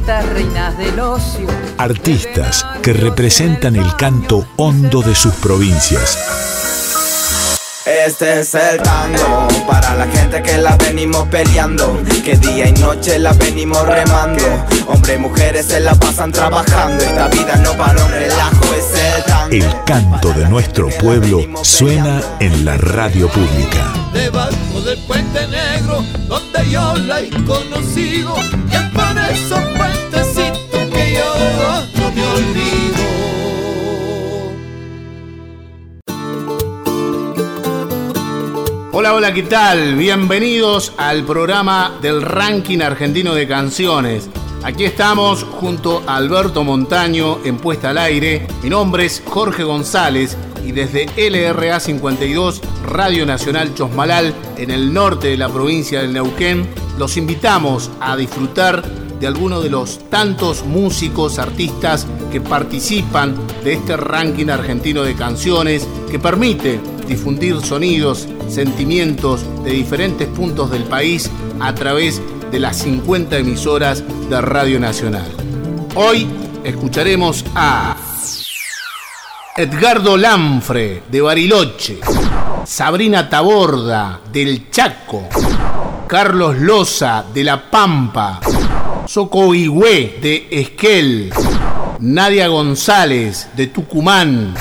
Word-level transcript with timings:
minitas, 0.00 0.28
reinas 0.30 0.78
del 0.78 0.98
ocio. 1.00 1.46
Artistas 1.78 2.64
que 2.82 2.92
representan 2.92 3.76
el 3.76 3.94
canto 3.96 4.46
hondo 4.56 5.02
de 5.02 5.14
sus 5.14 5.34
provincias. 5.34 6.18
Este 7.86 8.40
es 8.40 8.54
el 8.54 8.80
tango 8.82 9.48
para 9.66 9.94
la 9.96 10.06
gente 10.06 10.42
que 10.42 10.58
la 10.58 10.76
venimos 10.76 11.26
peleando, 11.28 12.00
que 12.24 12.36
día 12.36 12.68
y 12.68 12.72
noche 12.72 13.18
la 13.18 13.32
venimos 13.32 13.86
remando. 13.86 14.44
Hombres 14.86 15.16
y 15.16 15.20
mujeres 15.20 15.66
se 15.66 15.80
la 15.80 15.94
pasan 15.94 16.30
trabajando, 16.30 17.02
esta 17.02 17.28
vida 17.28 17.56
no 17.56 17.72
para 17.72 18.04
un 18.04 18.10
relajo, 18.10 18.74
es 18.74 19.16
el 19.16 19.24
tango. 19.24 19.29
El 19.50 19.64
canto 19.84 20.32
de 20.32 20.48
nuestro 20.48 20.88
pueblo 21.00 21.44
suena 21.64 22.22
en 22.38 22.64
la 22.64 22.76
radio 22.76 23.26
pública. 23.26 23.92
Debajo 24.12 24.80
del 24.84 24.96
puente 25.08 25.40
negro, 25.48 26.04
donde 26.28 26.70
yo 26.70 26.94
la 26.94 27.20
he 27.20 27.30
conocido, 27.30 28.36
y 28.70 28.74
es 28.76 28.82
por 28.92 29.18
esos 29.18 29.58
puentecitos 29.76 30.86
que 30.92 31.14
yo 31.14 31.34
no 31.96 32.12
me 32.12 32.22
olvido. 32.28 33.00
Hola, 38.92 39.14
hola, 39.14 39.34
¿qué 39.34 39.42
tal? 39.42 39.96
Bienvenidos 39.96 40.92
al 40.96 41.24
programa 41.24 41.98
del 42.00 42.22
ranking 42.22 42.82
argentino 42.82 43.34
de 43.34 43.48
canciones. 43.48 44.30
Aquí 44.62 44.84
estamos 44.84 45.42
junto 45.42 46.02
a 46.06 46.16
Alberto 46.16 46.64
Montaño 46.64 47.38
en 47.44 47.56
Puesta 47.56 47.90
al 47.90 47.98
Aire. 47.98 48.46
Mi 48.62 48.68
nombre 48.68 49.06
es 49.06 49.22
Jorge 49.24 49.64
González 49.64 50.36
y 50.62 50.72
desde 50.72 51.06
LRA 51.16 51.80
52, 51.80 52.60
Radio 52.84 53.24
Nacional 53.24 53.74
Chosmalal, 53.74 54.34
en 54.58 54.70
el 54.70 54.92
norte 54.92 55.28
de 55.28 55.38
la 55.38 55.48
provincia 55.48 56.02
del 56.02 56.12
Neuquén, 56.12 56.68
los 56.98 57.16
invitamos 57.16 57.90
a 58.00 58.18
disfrutar 58.18 58.86
de 59.18 59.26
algunos 59.26 59.62
de 59.62 59.70
los 59.70 59.98
tantos 60.10 60.62
músicos, 60.66 61.38
artistas 61.38 62.06
que 62.30 62.42
participan 62.42 63.34
de 63.64 63.72
este 63.72 63.96
ranking 63.96 64.48
argentino 64.48 65.04
de 65.04 65.14
canciones 65.14 65.88
que 66.10 66.18
permite 66.18 66.78
difundir 67.08 67.60
sonidos, 67.62 68.28
sentimientos 68.48 69.40
de 69.64 69.70
diferentes 69.70 70.28
puntos 70.28 70.70
del 70.70 70.84
país 70.84 71.30
a 71.60 71.74
través 71.74 72.20
de 72.39 72.39
las 72.58 72.78
50 72.78 73.38
emisoras 73.38 74.02
de 74.28 74.40
Radio 74.40 74.80
Nacional. 74.80 75.30
Hoy 75.94 76.26
escucharemos 76.64 77.44
a 77.54 77.96
Edgardo 79.56 80.16
Lanfre 80.16 81.02
de 81.10 81.20
Bariloche, 81.20 82.00
Sabrina 82.64 83.28
Taborda 83.28 84.20
del 84.32 84.70
Chaco, 84.70 85.28
Carlos 86.08 86.56
Loza 86.58 87.24
de 87.32 87.44
La 87.44 87.70
Pampa, 87.70 88.40
Soco 89.06 89.54
Higüe 89.54 90.18
de 90.20 90.48
Esquel, 90.50 91.32
Nadia 92.00 92.48
González 92.48 93.48
de 93.54 93.68
Tucumán, 93.68 94.54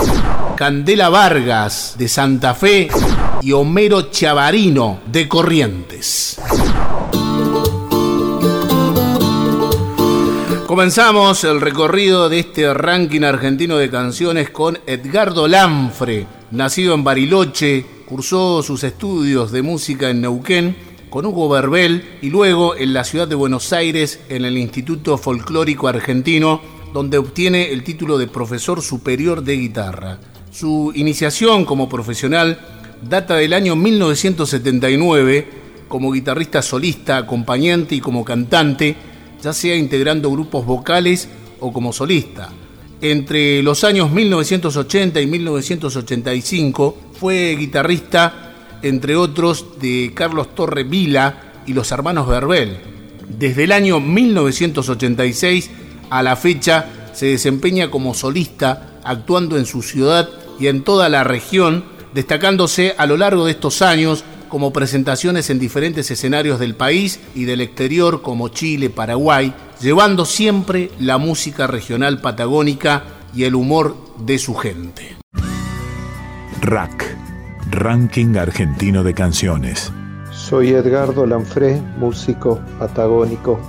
Candela 0.55 1.09
Vargas 1.09 1.95
de 1.97 2.07
Santa 2.07 2.53
Fe 2.53 2.89
y 3.41 3.51
Homero 3.51 4.11
Chavarino 4.11 4.99
de 5.05 5.27
Corrientes. 5.27 6.39
Comenzamos 10.69 11.43
el 11.45 11.61
recorrido 11.61 12.29
de 12.29 12.41
este 12.41 12.71
ranking 12.75 13.23
argentino 13.23 13.77
de 13.77 13.89
canciones 13.89 14.51
con 14.51 14.77
Edgardo 14.85 15.47
Lanfre, 15.47 16.27
nacido 16.51 16.93
en 16.93 17.03
Bariloche, 17.03 17.83
cursó 18.05 18.61
sus 18.61 18.83
estudios 18.83 19.51
de 19.51 19.63
música 19.63 20.11
en 20.11 20.21
Neuquén 20.21 20.75
con 21.09 21.25
Hugo 21.25 21.49
Verbel 21.49 22.19
y 22.21 22.29
luego 22.29 22.75
en 22.75 22.93
la 22.93 23.03
ciudad 23.03 23.27
de 23.27 23.33
Buenos 23.33 23.73
Aires 23.73 24.19
en 24.29 24.45
el 24.45 24.59
Instituto 24.59 25.17
Folclórico 25.17 25.87
Argentino, 25.87 26.61
donde 26.93 27.17
obtiene 27.17 27.71
el 27.71 27.83
título 27.83 28.19
de 28.19 28.27
profesor 28.27 28.83
superior 28.83 29.41
de 29.41 29.57
guitarra. 29.57 30.19
Su 30.51 30.91
iniciación 30.93 31.65
como 31.65 31.89
profesional 31.89 32.59
data 33.01 33.37
del 33.37 33.53
año 33.53 33.75
1979 33.75 35.47
como 35.89 36.11
guitarrista 36.11 36.61
solista, 36.61 37.17
acompañante 37.17 37.95
y 37.95 37.99
como 37.99 38.23
cantante, 38.23 38.95
ya 39.41 39.53
sea 39.53 39.75
integrando 39.75 40.31
grupos 40.31 40.65
vocales 40.65 41.29
o 41.59 41.71
como 41.71 41.93
solista. 41.93 42.49
Entre 43.01 43.63
los 43.63 43.83
años 43.83 44.11
1980 44.11 45.21
y 45.21 45.27
1985 45.27 46.97
fue 47.13 47.55
guitarrista, 47.57 48.53
entre 48.81 49.15
otros, 49.15 49.79
de 49.79 50.11
Carlos 50.13 50.53
Torre 50.53 50.83
Vila 50.83 51.61
y 51.65 51.73
los 51.73 51.91
hermanos 51.91 52.27
Verbel. 52.27 52.77
Desde 53.29 53.63
el 53.63 53.71
año 53.71 53.99
1986 53.99 55.69
a 56.09 56.23
la 56.23 56.35
fecha 56.35 57.11
se 57.13 57.27
desempeña 57.27 57.89
como 57.89 58.13
solista, 58.13 58.99
actuando 59.03 59.57
en 59.57 59.65
su 59.65 59.81
ciudad 59.81 60.29
y 60.59 60.67
en 60.67 60.83
toda 60.83 61.07
la 61.09 61.23
región, 61.23 61.85
destacándose 62.13 62.95
a 62.97 63.05
lo 63.05 63.17
largo 63.17 63.45
de 63.45 63.51
estos 63.51 63.81
años 63.81 64.23
como 64.49 64.73
presentaciones 64.73 65.49
en 65.49 65.59
diferentes 65.59 66.11
escenarios 66.11 66.59
del 66.59 66.75
país 66.75 67.19
y 67.33 67.45
del 67.45 67.61
exterior 67.61 68.21
como 68.21 68.49
Chile, 68.49 68.89
Paraguay, 68.89 69.53
llevando 69.79 70.25
siempre 70.25 70.91
la 70.99 71.17
música 71.17 71.67
regional 71.67 72.19
patagónica 72.19 73.03
y 73.33 73.43
el 73.45 73.55
humor 73.55 73.95
de 74.17 74.37
su 74.39 74.55
gente. 74.55 75.15
RAC, 76.61 77.15
Ranking 77.71 78.35
Argentino 78.35 79.03
de 79.03 79.13
Canciones. 79.13 79.93
Soy 80.31 80.69
Edgardo 80.69 81.25
Lanfré, 81.25 81.79
músico 81.97 82.59
patagónico. 82.79 83.59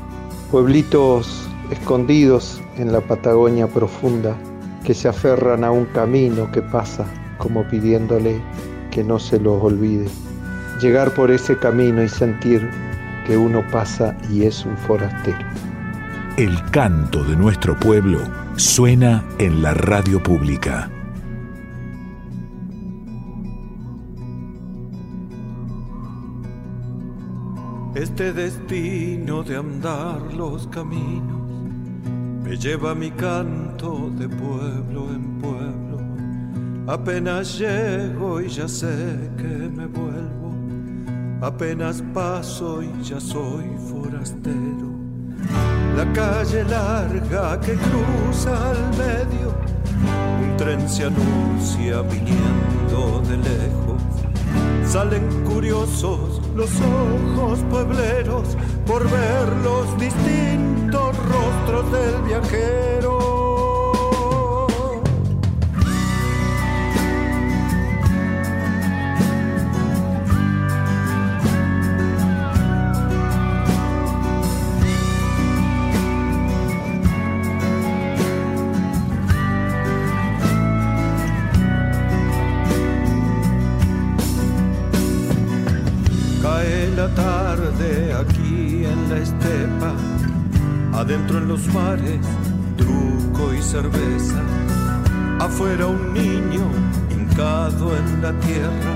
Pueblitos 0.51 1.43
escondidos 1.71 2.61
en 2.77 2.93
la 2.93 3.01
Patagonia 3.01 3.69
profunda 3.69 4.37
que 4.85 4.95
se 4.95 5.09
aferran 5.09 5.63
a 5.63 5.71
un 5.71 5.85
camino 5.87 6.51
que 6.51 6.63
pasa 6.63 7.05
como 7.39 7.69
pidiéndole 7.69 8.41
que 8.91 9.05
no 9.05 9.19
se 9.19 9.39
los 9.39 9.63
olvide 9.63 10.09
llegar 10.81 11.13
por 11.13 11.31
ese 11.31 11.57
camino 11.59 12.03
y 12.03 12.09
sentir 12.09 12.69
que 13.27 13.37
uno 13.37 13.63
pasa 13.71 14.17
y 14.31 14.45
es 14.45 14.65
un 14.65 14.77
forastero. 14.77 15.39
El 16.37 16.59
canto 16.71 17.23
de 17.23 17.37
nuestro 17.37 17.79
pueblo 17.79 18.21
suena 18.57 19.25
en 19.39 19.63
la 19.63 19.75
radio 19.75 20.23
pública. 20.23 20.91
Este 27.95 28.33
destino 28.33 29.43
de 29.43 29.57
andar 29.57 30.33
los 30.33 30.67
caminos 30.69 31.41
me 32.43 32.57
lleva 32.57 32.95
mi 32.95 33.11
canto 33.11 34.11
de 34.17 34.29
pueblo 34.29 35.11
en 35.11 35.39
pueblo. 35.39 35.99
Apenas 36.87 37.59
llego 37.59 38.41
y 38.41 38.49
ya 38.49 38.67
sé 38.67 39.31
que 39.37 39.45
me 39.45 39.87
vuelvo 39.87 40.40
Apenas 41.43 42.03
paso 42.13 42.83
y 42.83 43.03
ya 43.03 43.19
soy 43.19 43.65
forastero. 43.91 44.91
La 45.97 46.13
calle 46.13 46.65
larga 46.65 47.59
que 47.61 47.73
cruza 47.73 48.71
al 48.71 48.91
medio, 48.91 49.55
un 50.43 50.57
tren 50.59 50.87
se 50.87 51.05
anuncia 51.07 52.03
viniendo 52.03 53.23
de 53.27 53.39
lejos. 53.39 54.03
Salen 54.85 55.45
curiosos 55.45 56.43
los 56.55 56.71
ojos 56.81 57.61
puebleros 57.71 58.57
por 58.87 59.05
ver 59.05 59.49
los 59.65 59.99
distintos 59.99 61.17
rostros 61.17 61.91
del 61.91 62.23
viajero. 62.23 63.20
Truco 92.77 93.55
y 93.55 93.63
cerveza. 93.63 94.43
Afuera 95.39 95.87
un 95.87 96.13
niño 96.13 96.69
hincado 97.11 97.97
en 97.97 98.23
la 98.23 98.33
tierra. 98.41 98.95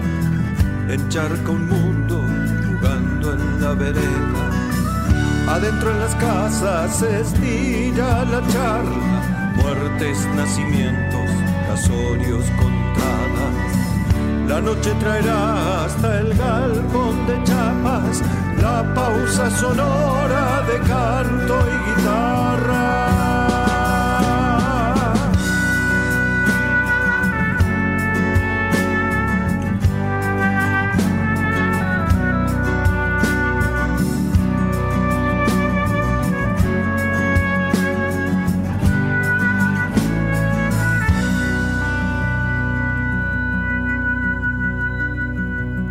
Encharca 0.88 1.50
un 1.50 1.68
mundo 1.68 2.20
jugando 2.66 3.32
en 3.34 3.62
la 3.62 3.74
vereda. 3.74 4.44
Adentro 5.48 5.90
en 5.90 6.00
las 6.00 6.14
casas 6.16 6.96
se 6.96 7.20
estira 7.20 8.24
la 8.24 8.40
charla. 8.48 9.52
Muertes, 9.56 10.26
nacimientos, 10.34 11.30
casorios, 11.68 12.44
contadas. 12.58 13.54
La 14.48 14.60
noche 14.60 14.92
traerá 15.00 15.84
hasta 15.84 16.20
el 16.20 16.34
galpón 16.34 17.26
de 17.26 17.42
chapas 17.44 18.22
la 18.64 18.82
pausa 18.94 19.50
sonora 19.50 20.62
de 20.69 20.78
canto 20.90 21.55
y 21.72 21.76
guitarra. 21.87 22.84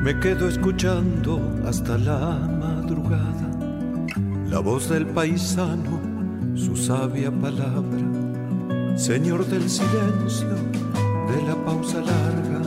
Me 0.02 0.20
quedo 0.20 0.50
escuchando 0.50 1.40
hasta 1.66 1.98
la 1.98 2.53
la 4.54 4.60
voz 4.60 4.88
del 4.88 5.08
paisano, 5.08 6.00
su 6.54 6.76
sabia 6.76 7.32
palabra, 7.32 8.06
Señor 8.96 9.48
del 9.48 9.68
silencio, 9.68 10.54
de 11.28 11.42
la 11.48 11.56
pausa 11.66 11.98
larga, 11.98 12.62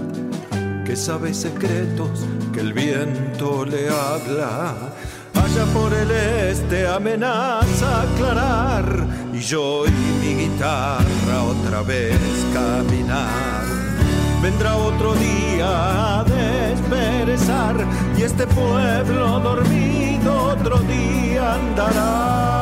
que 0.85 0.97
sabe 0.97 1.33
secretos 1.33 2.27
que 2.53 2.59
el 2.59 2.73
viento 2.73 3.65
le 3.65 3.89
habla. 3.89 4.75
Allá 5.35 5.65
por 5.73 5.95
el 5.95 6.11
este 6.11 6.89
amenaza 6.89 8.03
aclarar 8.03 9.07
y 9.33 9.39
yo 9.39 9.85
y 9.87 10.27
mi 10.27 10.35
guitarra 10.43 11.45
otra 11.45 11.83
vez 11.83 12.19
caminar 12.53 13.65
vendrá 14.43 14.77
otro 14.77 15.15
día 15.15 16.21
a 16.21 16.25
y 18.17 18.23
este 18.23 18.47
pueblo 18.47 19.41
dormido 19.41 20.43
otro 20.53 20.79
día 20.81 21.55
andará. 21.55 22.56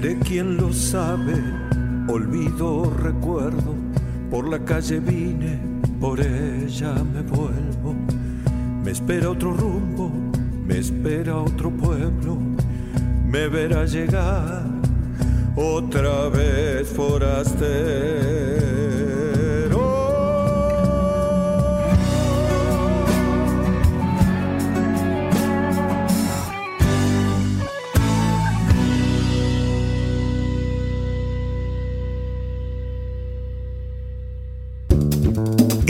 Seré 0.00 0.18
quien 0.18 0.56
lo 0.56 0.72
sabe, 0.72 1.34
olvido, 2.08 2.90
recuerdo, 3.02 3.74
por 4.30 4.48
la 4.48 4.58
calle 4.64 4.98
vine, 4.98 5.60
por 6.00 6.18
ella 6.18 6.94
me 7.04 7.20
vuelvo. 7.20 7.94
Me 8.82 8.92
espera 8.92 9.28
otro 9.28 9.52
rumbo, 9.52 10.10
me 10.66 10.78
espera 10.78 11.36
otro 11.36 11.70
pueblo, 11.70 12.38
me 13.26 13.46
verá 13.48 13.84
llegar 13.84 14.64
otra 15.54 16.30
vez 16.30 16.88
forastero. 16.88 18.30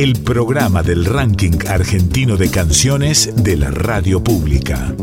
El 0.02 0.18
programa 0.22 0.82
del 0.82 1.04
ranking 1.04 1.58
argentino 1.68 2.38
de 2.38 2.50
canciones 2.50 3.44
de 3.44 3.58
la 3.58 3.70
radio 3.70 4.24
pública. 4.24 4.94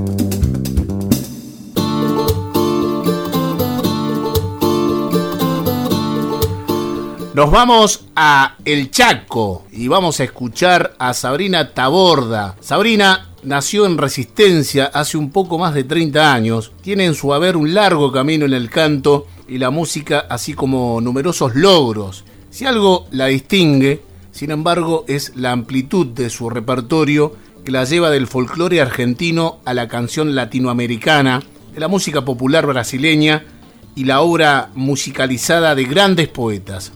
Nos 7.36 7.52
vamos 7.52 8.08
a 8.16 8.56
El 8.66 8.90
Chaco 8.90 9.66
y 9.72 9.88
vamos 9.88 10.20
a 10.20 10.24
escuchar 10.24 10.96
a 10.98 11.14
Sabrina 11.14 11.76
Taborda. 11.76 12.56
Sabrina 12.60 13.36
nació 13.44 13.86
en 13.86 14.00
Resistencia 14.00 14.86
hace 14.92 15.16
un 15.16 15.30
poco 15.30 15.60
más 15.60 15.76
de 15.76 15.84
30 15.84 16.34
años, 16.34 16.72
tiene 16.82 17.06
en 17.06 17.14
su 17.14 17.36
haber 17.36 17.56
un 17.56 17.76
largo 17.76 18.12
camino 18.12 18.46
en 18.46 18.54
el 18.54 18.72
canto 18.72 19.28
y 19.48 19.60
la 19.60 19.70
música, 19.70 20.26
así 20.28 20.56
como 20.56 21.00
numerosos 21.02 21.54
logros. 21.54 22.24
Si 22.50 22.66
algo 22.66 23.06
la 23.12 23.28
distingue, 23.28 24.07
sin 24.38 24.52
embargo, 24.52 25.04
es 25.08 25.36
la 25.36 25.52
amplitud 25.52 26.06
de 26.06 26.30
su 26.30 26.52
repertorio 26.52 27.36
que 27.66 27.72
la 27.72 27.86
lleva 27.86 28.12
del 28.12 28.28
folclore 28.28 28.80
argentino 28.80 29.58
a 29.66 29.74
la 29.74 29.88
canción 29.88 30.36
latinoamericana, 30.36 31.42
de 31.74 31.80
la 31.80 31.88
música 31.88 32.24
popular 32.24 32.68
brasileña 32.68 33.46
y 33.96 34.04
la 34.04 34.22
obra 34.22 34.70
musicalizada 34.76 35.74
de 35.74 35.86
grandes 35.86 36.28
poetas. 36.28 36.92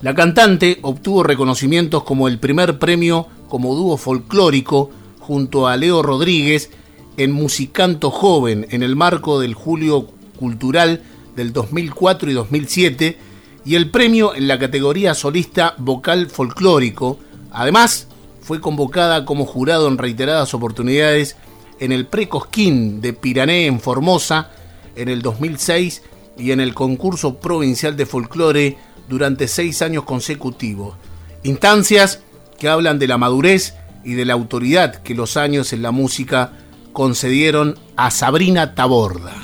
La 0.00 0.14
cantante 0.14 0.78
obtuvo 0.82 1.24
reconocimientos 1.24 2.04
como 2.04 2.28
el 2.28 2.38
primer 2.38 2.78
premio 2.78 3.26
como 3.48 3.74
dúo 3.74 3.96
folclórico 3.96 4.92
junto 5.18 5.66
a 5.66 5.76
Leo 5.76 6.02
Rodríguez 6.02 6.70
en 7.16 7.32
Musicanto 7.32 8.12
Joven 8.12 8.64
en 8.70 8.84
el 8.84 8.94
marco 8.94 9.40
del 9.40 9.54
Julio 9.54 10.06
Cultural 10.38 11.02
del 11.34 11.52
2004 11.52 12.30
y 12.30 12.34
2007 12.34 13.18
y 13.66 13.74
el 13.74 13.90
premio 13.90 14.34
en 14.34 14.46
la 14.46 14.60
categoría 14.60 15.12
solista 15.14 15.74
vocal 15.76 16.28
folclórico. 16.30 17.18
Además, 17.50 18.06
fue 18.40 18.60
convocada 18.60 19.24
como 19.24 19.44
jurado 19.44 19.88
en 19.88 19.98
reiteradas 19.98 20.54
oportunidades 20.54 21.36
en 21.80 21.90
el 21.90 22.06
Precosquín 22.06 23.00
de 23.00 23.12
Pirané 23.12 23.66
en 23.66 23.80
Formosa 23.80 24.52
en 24.94 25.08
el 25.08 25.20
2006 25.20 26.02
y 26.38 26.52
en 26.52 26.60
el 26.60 26.74
concurso 26.74 27.40
provincial 27.40 27.96
de 27.96 28.06
folclore 28.06 28.78
durante 29.08 29.48
seis 29.48 29.82
años 29.82 30.04
consecutivos. 30.04 30.94
Instancias 31.42 32.20
que 32.58 32.68
hablan 32.68 33.00
de 33.00 33.08
la 33.08 33.18
madurez 33.18 33.74
y 34.04 34.14
de 34.14 34.24
la 34.24 34.34
autoridad 34.34 35.02
que 35.02 35.16
los 35.16 35.36
años 35.36 35.72
en 35.72 35.82
la 35.82 35.90
música 35.90 36.52
concedieron 36.92 37.76
a 37.96 38.12
Sabrina 38.12 38.76
Taborda. 38.76 39.34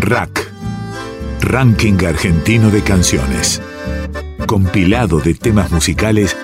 Rack 0.00 0.47
Ranking 1.48 2.04
Argentino 2.06 2.68
de 2.68 2.82
Canciones. 2.82 3.62
Compilado 4.46 5.18
de 5.18 5.32
temas 5.32 5.72
musicales 5.72 6.36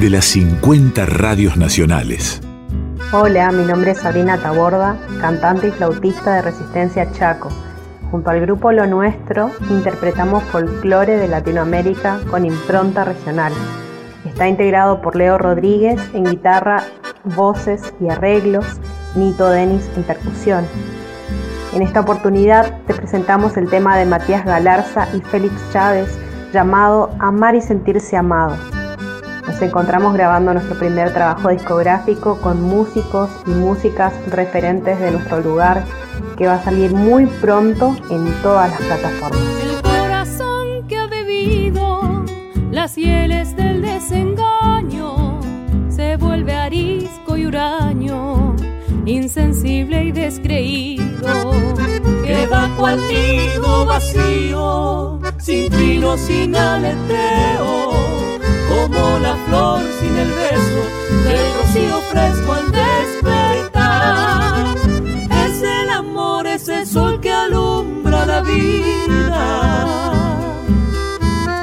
de 0.00 0.08
las 0.08 0.24
50 0.24 1.04
radios 1.04 1.58
nacionales. 1.58 2.40
Hola, 3.12 3.52
mi 3.52 3.66
nombre 3.66 3.90
es 3.90 3.98
Sabrina 3.98 4.38
Taborda, 4.38 4.96
cantante 5.20 5.68
y 5.68 5.70
flautista 5.70 6.36
de 6.36 6.42
Resistencia 6.42 7.12
Chaco. 7.12 7.50
Junto 8.10 8.30
al 8.30 8.40
grupo 8.40 8.72
Lo 8.72 8.86
Nuestro 8.86 9.50
interpretamos 9.68 10.42
folclore 10.44 11.18
de 11.18 11.28
Latinoamérica 11.28 12.18
con 12.30 12.46
impronta 12.46 13.04
regional. 13.04 13.52
Está 14.24 14.48
integrado 14.48 15.02
por 15.02 15.14
Leo 15.14 15.36
Rodríguez 15.36 16.00
en 16.14 16.24
guitarra, 16.24 16.84
voces 17.22 17.92
y 18.00 18.08
arreglos, 18.08 18.64
Nito 19.14 19.50
Denis 19.50 19.86
en 19.94 20.04
percusión, 20.04 20.64
en 21.78 21.86
esta 21.86 22.00
oportunidad 22.00 22.80
te 22.88 22.94
presentamos 22.94 23.56
el 23.56 23.70
tema 23.70 23.96
de 23.96 24.04
Matías 24.04 24.44
Galarza 24.44 25.06
y 25.14 25.20
Félix 25.20 25.54
Chávez 25.72 26.18
llamado 26.52 27.10
Amar 27.20 27.54
y 27.54 27.60
sentirse 27.60 28.16
amado. 28.16 28.56
Nos 29.46 29.62
encontramos 29.62 30.12
grabando 30.12 30.52
nuestro 30.52 30.76
primer 30.76 31.12
trabajo 31.14 31.50
discográfico 31.50 32.40
con 32.40 32.60
músicos 32.60 33.30
y 33.46 33.50
músicas 33.50 34.12
referentes 34.28 34.98
de 34.98 35.12
nuestro 35.12 35.40
lugar 35.40 35.84
que 36.36 36.48
va 36.48 36.54
a 36.54 36.64
salir 36.64 36.92
muy 36.92 37.26
pronto 37.26 37.94
en 38.10 38.26
todas 38.42 38.70
las 38.72 38.80
plataformas. 38.80 39.40
El 39.62 39.80
corazón 39.80 40.88
que 40.88 40.96
ha 40.96 41.06
bebido 41.06 42.24
las 42.72 42.96
hieles 42.96 43.54
del 43.54 43.82
desengaño 43.82 45.38
se 45.90 46.16
vuelve 46.16 46.56
arisco 46.56 47.36
y 47.36 47.46
insensible 49.08 50.04
y 50.04 50.12
descreído. 50.12 51.52
Queda 52.24 52.70
cual 52.76 53.00
nido 53.08 53.84
vacío, 53.86 55.18
sin 55.38 55.68
trino, 55.70 56.16
sin 56.16 56.54
aleteo, 56.54 57.90
como 58.68 59.18
la 59.18 59.34
flor 59.46 59.80
sin 60.00 60.16
el 60.16 60.28
beso 60.28 60.84
del 61.24 61.52
rocío 61.54 61.98
fresco 62.10 62.52
al 62.52 62.70
despertar. 62.70 64.76
Es 65.46 65.62
el 65.62 65.90
amor, 65.90 66.46
ese 66.46 66.84
sol 66.84 67.18
que 67.20 67.30
alumbra 67.30 68.26
la 68.26 68.42
vida. 68.42 69.86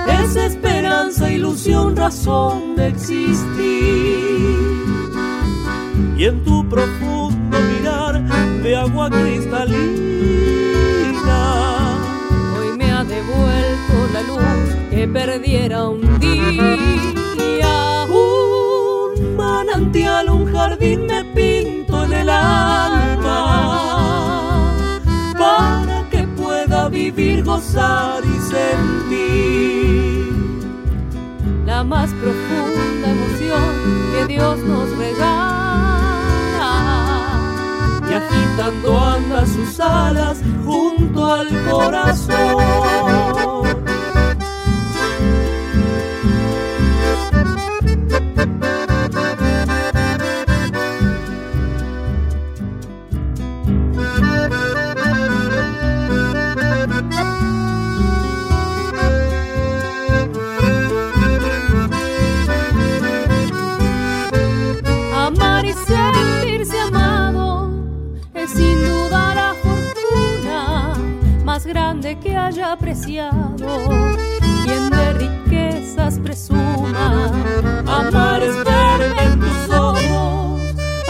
Es 0.07 0.35
esperanza, 0.35 1.31
ilusión, 1.31 1.95
razón 1.95 2.75
de 2.75 2.87
existir. 2.87 4.74
Y 6.25 6.27
en 6.27 6.43
tu 6.43 6.67
profundo 6.67 7.55
mirar 7.59 8.19
de 8.63 8.75
agua 8.75 9.11
cristalina, 9.11 9.77
hoy 12.57 12.75
me 12.75 12.91
ha 12.91 13.03
devuelto 13.03 13.93
la 14.11 14.21
luz 14.23 14.41
que 14.89 15.07
perdiera 15.07 15.87
un 15.87 16.19
día. 16.19 18.07
Un 18.09 19.35
manantial, 19.37 20.31
un 20.31 20.51
jardín 20.51 21.05
me 21.05 21.23
pinto 21.25 22.05
en 22.05 22.13
el 22.13 22.29
alma 22.31 23.43
para 25.37 26.09
que 26.09 26.23
pueda 26.29 26.89
vivir, 26.89 27.43
gozar 27.43 28.23
y 28.25 28.39
sentir 28.51 30.33
la 31.67 31.83
más 31.83 32.09
profunda 32.13 33.11
emoción 33.11 33.61
que 34.11 34.25
Dios 34.25 34.57
nos 34.63 34.89
regala. 34.97 35.64
Agitando 38.15 38.97
anda 38.97 39.45
sus 39.45 39.77
alas 39.79 40.37
junto 40.63 41.33
al 41.33 41.47
corazón. 41.69 43.34
Grande 71.65 72.17
que 72.19 72.35
haya 72.35 72.71
apreciado. 72.71 73.55
Quien 74.63 74.89
de 74.89 75.13
riquezas 75.13 76.19
presuma, 76.19 77.31
Amar 77.85 78.41
es 78.43 78.55
verte 78.63 79.23
en 79.23 79.39
tus 79.39 79.69
ojos, 79.75 80.61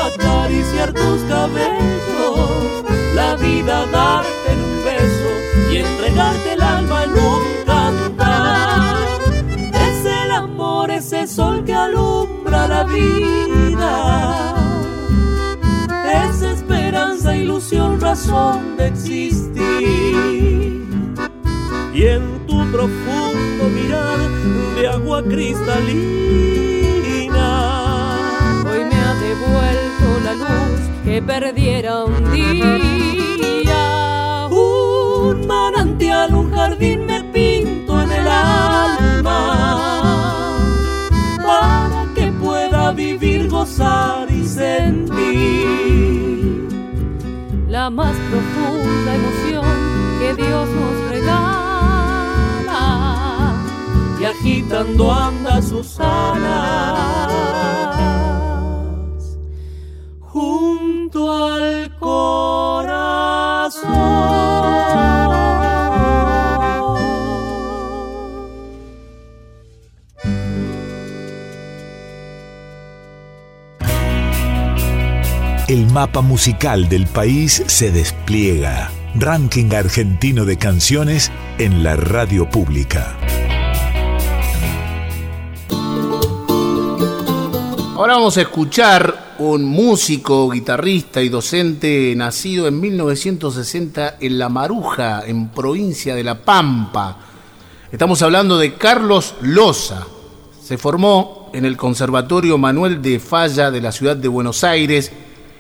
acariciar 0.02 0.94
tus 0.94 1.22
cabellos, 1.24 2.84
la 3.14 3.36
vida 3.36 3.86
darte 3.88 4.52
en 4.52 4.60
un 4.60 4.84
beso 4.84 5.72
y 5.72 5.78
entregarte 5.78 6.54
el 6.54 6.62
alma 6.62 7.04
en 7.04 7.12
un 7.12 7.66
cantar. 7.66 8.96
Es 9.74 10.06
el 10.06 10.32
amor, 10.32 10.92
ese 10.92 11.28
sol 11.28 11.64
que 11.66 11.74
alumbra 11.74 12.68
la 12.68 12.84
vida. 12.86 14.65
Ilusión, 17.46 18.02
razón 18.02 18.76
de 18.76 18.88
existir. 18.88 19.54
Y 21.94 22.04
en 22.08 22.48
tu 22.48 22.58
profundo 22.72 23.70
mirar 23.72 24.18
de 24.76 24.88
agua 24.88 25.22
cristalina, 25.22 26.08
hoy 28.68 28.80
me 28.90 28.96
ha 28.96 29.14
devuelto 29.28 30.06
la 30.24 30.34
luz 30.34 30.82
que 31.04 31.22
perdiera 31.22 32.06
un 32.06 32.32
día. 32.32 32.80
un 34.50 35.46
manantial, 35.46 36.34
un 36.34 36.52
jardín 36.52 37.06
me 37.06 37.24
pinto 37.26 38.02
en 38.02 38.12
el 38.12 38.28
alma 38.28 39.40
para 41.46 42.08
que 42.16 42.32
pueda 42.32 42.92
vivir, 42.92 43.48
gozar 43.50 44.32
y 44.32 44.44
sentir 44.48 46.35
la 47.86 47.92
más 47.92 48.16
profunda 48.32 49.14
emoción 49.14 49.66
que 50.18 50.34
Dios 50.34 50.68
nos 50.70 51.10
regala. 51.12 51.44
y 54.20 54.24
agitando 54.26 55.12
anda 55.12 55.62
sus 55.62 56.00
alas 56.00 57.30
junto 60.20 61.32
al 61.32 61.96
corazón. 62.00 62.65
El 75.68 75.92
mapa 75.92 76.22
musical 76.22 76.90
del 76.90 77.08
país 77.08 77.64
se 77.66 77.92
despliega. 77.92 78.92
Ranking 79.16 79.74
argentino 79.74 80.46
de 80.46 80.58
canciones 80.58 81.32
en 81.58 81.84
la 81.84 81.96
radio 81.96 82.48
pública. 82.48 83.18
Ahora 87.96 88.14
vamos 88.14 88.38
a 88.38 88.42
escuchar 88.42 89.34
un 89.40 89.66
músico, 89.66 90.48
guitarrista 90.52 91.24
y 91.24 91.30
docente 91.30 92.14
nacido 92.16 92.68
en 92.68 92.80
1960 92.80 94.18
en 94.20 94.38
La 94.38 94.50
Maruja, 94.50 95.26
en 95.26 95.50
provincia 95.50 96.14
de 96.14 96.24
La 96.24 96.44
Pampa. 96.44 97.18
Estamos 97.92 98.22
hablando 98.22 98.60
de 98.60 98.76
Carlos 98.76 99.34
Loza. 99.42 100.06
Se 100.62 100.78
formó 100.78 101.50
en 101.54 101.66
el 101.66 101.76
Conservatorio 101.76 102.60
Manuel 102.60 103.02
de 103.02 103.20
Falla 103.20 103.72
de 103.72 103.82
la 103.82 103.92
ciudad 103.92 104.16
de 104.16 104.28
Buenos 104.28 104.64
Aires 104.64 105.12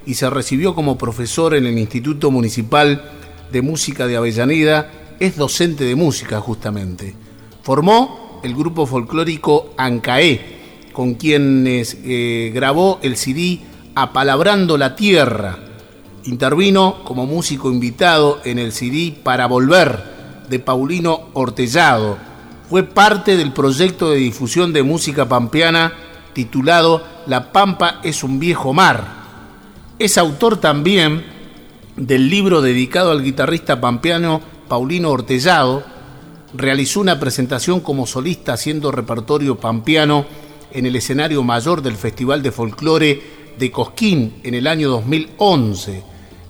y 0.06 0.16
se 0.16 0.30
recibió 0.30 0.76
como 0.76 0.98
profesor 0.98 1.56
en 1.56 1.66
el 1.66 1.78
Instituto 1.78 2.32
Municipal 2.32 3.12
de 3.52 3.62
Música 3.62 4.08
de 4.08 4.18
Avellaneda. 4.18 4.92
Es 5.20 5.38
docente 5.38 5.84
de 5.84 5.96
música 5.96 6.40
justamente. 6.42 7.16
Formó 7.64 8.40
el 8.44 8.54
grupo 8.56 8.86
folclórico 8.86 9.74
Ancaé, 9.78 10.90
con 10.94 11.16
quienes 11.16 11.98
eh, 12.04 12.52
grabó 12.54 13.00
el 13.02 13.18
CD 13.18 13.60
Apalabrando 13.96 14.78
la 14.78 14.96
Tierra. 14.96 15.58
Intervino 16.26 17.04
como 17.04 17.26
músico 17.26 17.72
invitado 17.72 18.40
en 18.46 18.60
el 18.60 18.72
CD 18.72 19.16
Para 19.24 19.48
Volver 19.48 20.04
de 20.50 20.60
Paulino 20.60 21.30
Ortellado. 21.34 22.18
Fue 22.70 22.84
parte 22.84 23.38
del 23.38 23.54
proyecto 23.54 24.12
de 24.12 24.18
difusión 24.18 24.74
de 24.74 24.84
música 24.84 25.28
pampeana 25.28 25.94
titulado 26.34 27.04
La 27.26 27.52
Pampa 27.52 28.00
es 28.04 28.24
un 28.24 28.40
viejo 28.40 28.74
mar. 28.74 29.25
Es 29.98 30.18
autor 30.18 30.58
también 30.58 31.24
del 31.96 32.30
libro 32.30 32.62
dedicado 32.62 33.12
al 33.12 33.24
guitarrista 33.24 33.80
pampeano 33.80 34.42
Paulino 34.68 35.10
Ortellado. 35.10 35.84
Realizó 36.54 37.00
una 37.00 37.18
presentación 37.18 37.80
como 37.80 38.06
solista 38.06 38.54
haciendo 38.54 38.92
repertorio 38.92 39.58
pampeano 39.58 40.26
en 40.74 40.86
el 40.86 40.98
escenario 40.98 41.44
mayor 41.44 41.82
del 41.82 41.96
Festival 41.96 42.44
de 42.44 42.52
Folclore 42.52 43.24
de 43.58 43.72
Cosquín 43.72 44.42
en 44.44 44.54
el 44.56 44.68
año 44.68 44.90
2011. 44.90 46.04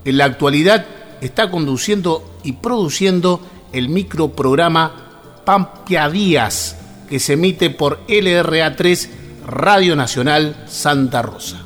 En 0.06 0.18
la 0.18 0.25
actualidad 0.25 0.84
está 1.22 1.52
conduciendo 1.52 2.40
y 2.44 2.54
produciendo 2.54 3.42
el 3.74 3.90
microprograma 3.90 5.42
Pampia 5.46 6.10
Díaz, 6.10 6.78
que 7.08 7.20
se 7.20 7.34
emite 7.34 7.70
por 7.70 8.06
LRA3 8.08 9.08
Radio 9.46 9.96
Nacional 9.96 10.66
Santa 10.68 11.22
Rosa. 11.22 11.64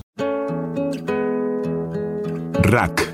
RAC, 2.62 3.10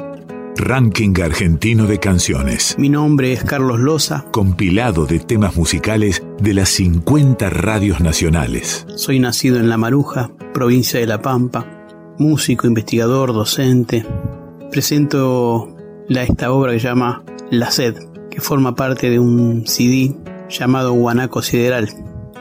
Ranking 0.57 1.13
Argentino 1.21 1.85
de 1.85 1.99
Canciones. 1.99 2.75
Mi 2.79 2.89
nombre 2.89 3.31
es 3.31 3.43
Carlos 3.43 3.79
Loza. 3.79 4.25
Compilado 4.31 5.05
de 5.05 5.19
temas 5.19 5.55
musicales 5.55 6.23
de 6.39 6.53
las 6.53 6.69
50 6.69 7.49
radios 7.51 8.01
nacionales. 8.01 8.85
Soy 8.95 9.19
nacido 9.19 9.57
en 9.57 9.69
La 9.69 9.77
Maruja, 9.77 10.31
provincia 10.53 10.99
de 10.99 11.05
La 11.05 11.21
Pampa. 11.21 11.65
Músico, 12.17 12.67
investigador, 12.67 13.33
docente. 13.33 14.05
Presento 14.71 15.75
la, 16.07 16.23
esta 16.23 16.51
obra 16.51 16.73
que 16.73 16.79
se 16.79 16.87
llama 16.87 17.23
La 17.51 17.71
Sed, 17.71 17.95
que 18.31 18.41
forma 18.41 18.75
parte 18.75 19.09
de 19.09 19.19
un 19.19 19.67
CD 19.67 20.15
llamado 20.49 20.93
Guanaco 20.93 21.41
Sideral, 21.41 21.89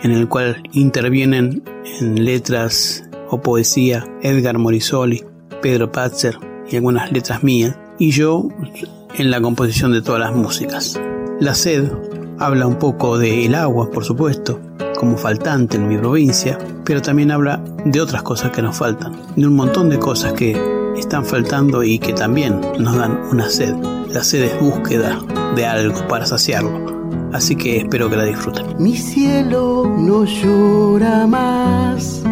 en 0.03 0.11
el 0.11 0.29
cual 0.29 0.63
intervienen 0.73 1.63
en 2.01 2.25
letras 2.25 3.05
o 3.29 3.41
poesía 3.41 4.07
Edgar 4.23 4.59
Morisoli, 4.59 5.23
Pedro 5.61 5.93
Patzer 5.93 6.54
y 6.71 6.77
algunas 6.77 7.13
letras 7.13 7.43
mías, 7.43 7.77
y 7.99 8.11
yo 8.11 8.49
en 9.17 9.31
la 9.31 9.41
composición 9.41 9.93
de 9.93 10.03
todas 10.03 10.21
las 10.21 10.35
músicas. 10.35 11.01
La 11.41 11.55
sed 11.55 11.91
habla 12.39 12.67
un 12.67 12.79
poco 12.79 13.19
del 13.19 13.55
agua, 13.55 13.91
por 13.91 14.05
supuesto, 14.05 14.61
como 14.99 15.17
faltante 15.17 15.77
en 15.77 15.89
mi 15.89 15.97
provincia, 15.99 16.59
pero 16.85 17.03
también 17.03 17.31
habla 17.31 17.63
de 17.85 18.01
otras 18.01 18.23
cosas 18.23 18.51
que 18.51 18.63
nos 18.63 18.77
faltan, 18.77 19.13
de 19.37 19.47
un 19.47 19.55
montón 19.55 19.91
de 19.91 19.99
cosas 19.99 20.33
que 20.33 20.61
están 20.97 21.25
faltando 21.25 21.83
y 21.83 21.99
que 21.99 22.13
también 22.13 22.61
nos 22.79 22.97
dan 22.97 23.21
una 23.31 23.49
sed. 23.49 23.75
La 24.11 24.23
sed 24.23 24.45
es 24.45 24.61
búsqueda 24.61 25.21
de 25.57 25.67
algo 25.67 26.07
para 26.09 26.27
saciarlo. 26.27 26.95
Así 27.33 27.57
que 27.57 27.79
espero 27.79 28.09
que 28.09 28.17
la 28.17 28.25
disfruten. 28.25 28.65
Mi 28.79 28.97
cielo 28.97 29.93
no 29.99 30.25
llora 30.25 31.27
más. 31.27 32.23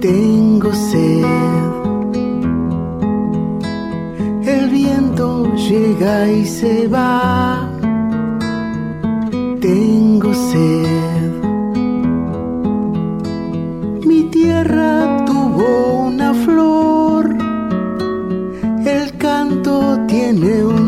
Tengo 0.00 0.72
sed. 0.72 1.73
Llega 5.56 6.30
y 6.30 6.44
se 6.44 6.88
va. 6.88 7.68
Tengo 9.60 10.34
sed. 10.34 11.32
Mi 14.04 14.24
tierra 14.24 15.24
tuvo 15.24 16.06
una 16.08 16.34
flor. 16.34 17.36
El 18.84 19.16
canto 19.16 19.98
tiene 20.06 20.64
un 20.64 20.83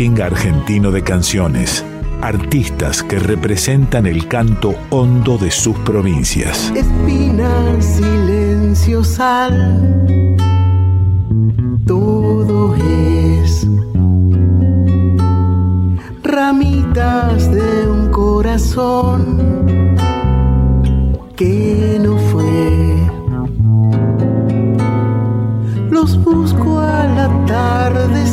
Argentino 0.00 0.90
de 0.90 1.02
Canciones. 1.02 1.84
Artistas 2.22 3.02
que 3.02 3.18
representan 3.18 4.06
el 4.06 4.28
canto 4.28 4.74
hondo 4.88 5.36
de 5.36 5.50
sus 5.50 5.76
provincias. 5.80 6.72
Espina, 6.74 7.50
silencio, 7.80 9.04
sal. 9.04 10.06
Todo 11.86 12.74
es 12.76 13.68
ramitas 16.22 17.52
de 17.52 17.86
un 17.86 18.08
corazón 18.10 19.36
que 21.36 21.98
no 22.02 22.16
fue. 22.16 22.96
Los 25.90 26.16
busco 26.24 26.78
al 26.78 27.18
atardecer, 27.18 28.29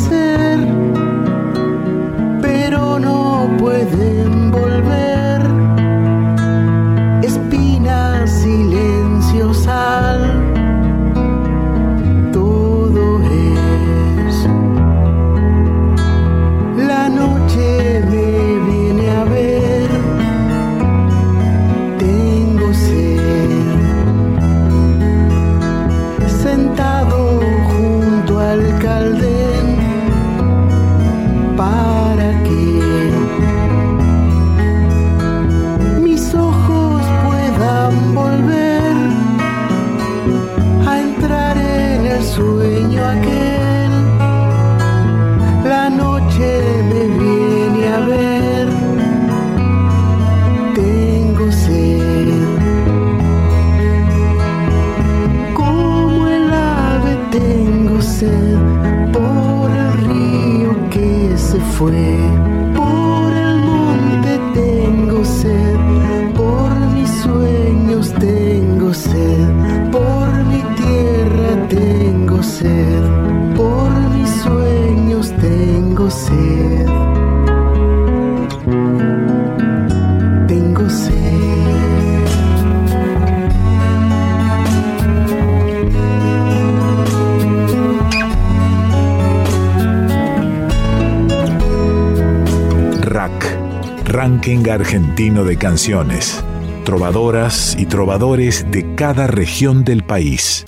Argentino 94.72 95.44
de 95.44 95.58
Canciones. 95.58 96.44
Trovadoras 96.84 97.76
y 97.78 97.86
trovadores 97.86 98.70
de 98.72 98.96
cada 98.96 99.28
región 99.28 99.84
del 99.84 100.04
país. 100.04 100.64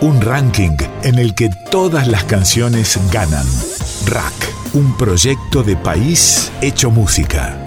Un 0.00 0.20
ranking 0.20 0.76
en 1.02 1.18
el 1.18 1.34
que 1.34 1.50
todas 1.70 2.08
las 2.08 2.24
canciones 2.24 2.98
ganan. 3.12 3.46
Rack, 4.06 4.74
un 4.74 4.96
proyecto 4.96 5.62
de 5.62 5.76
país 5.76 6.52
hecho 6.60 6.90
música. 6.90 7.62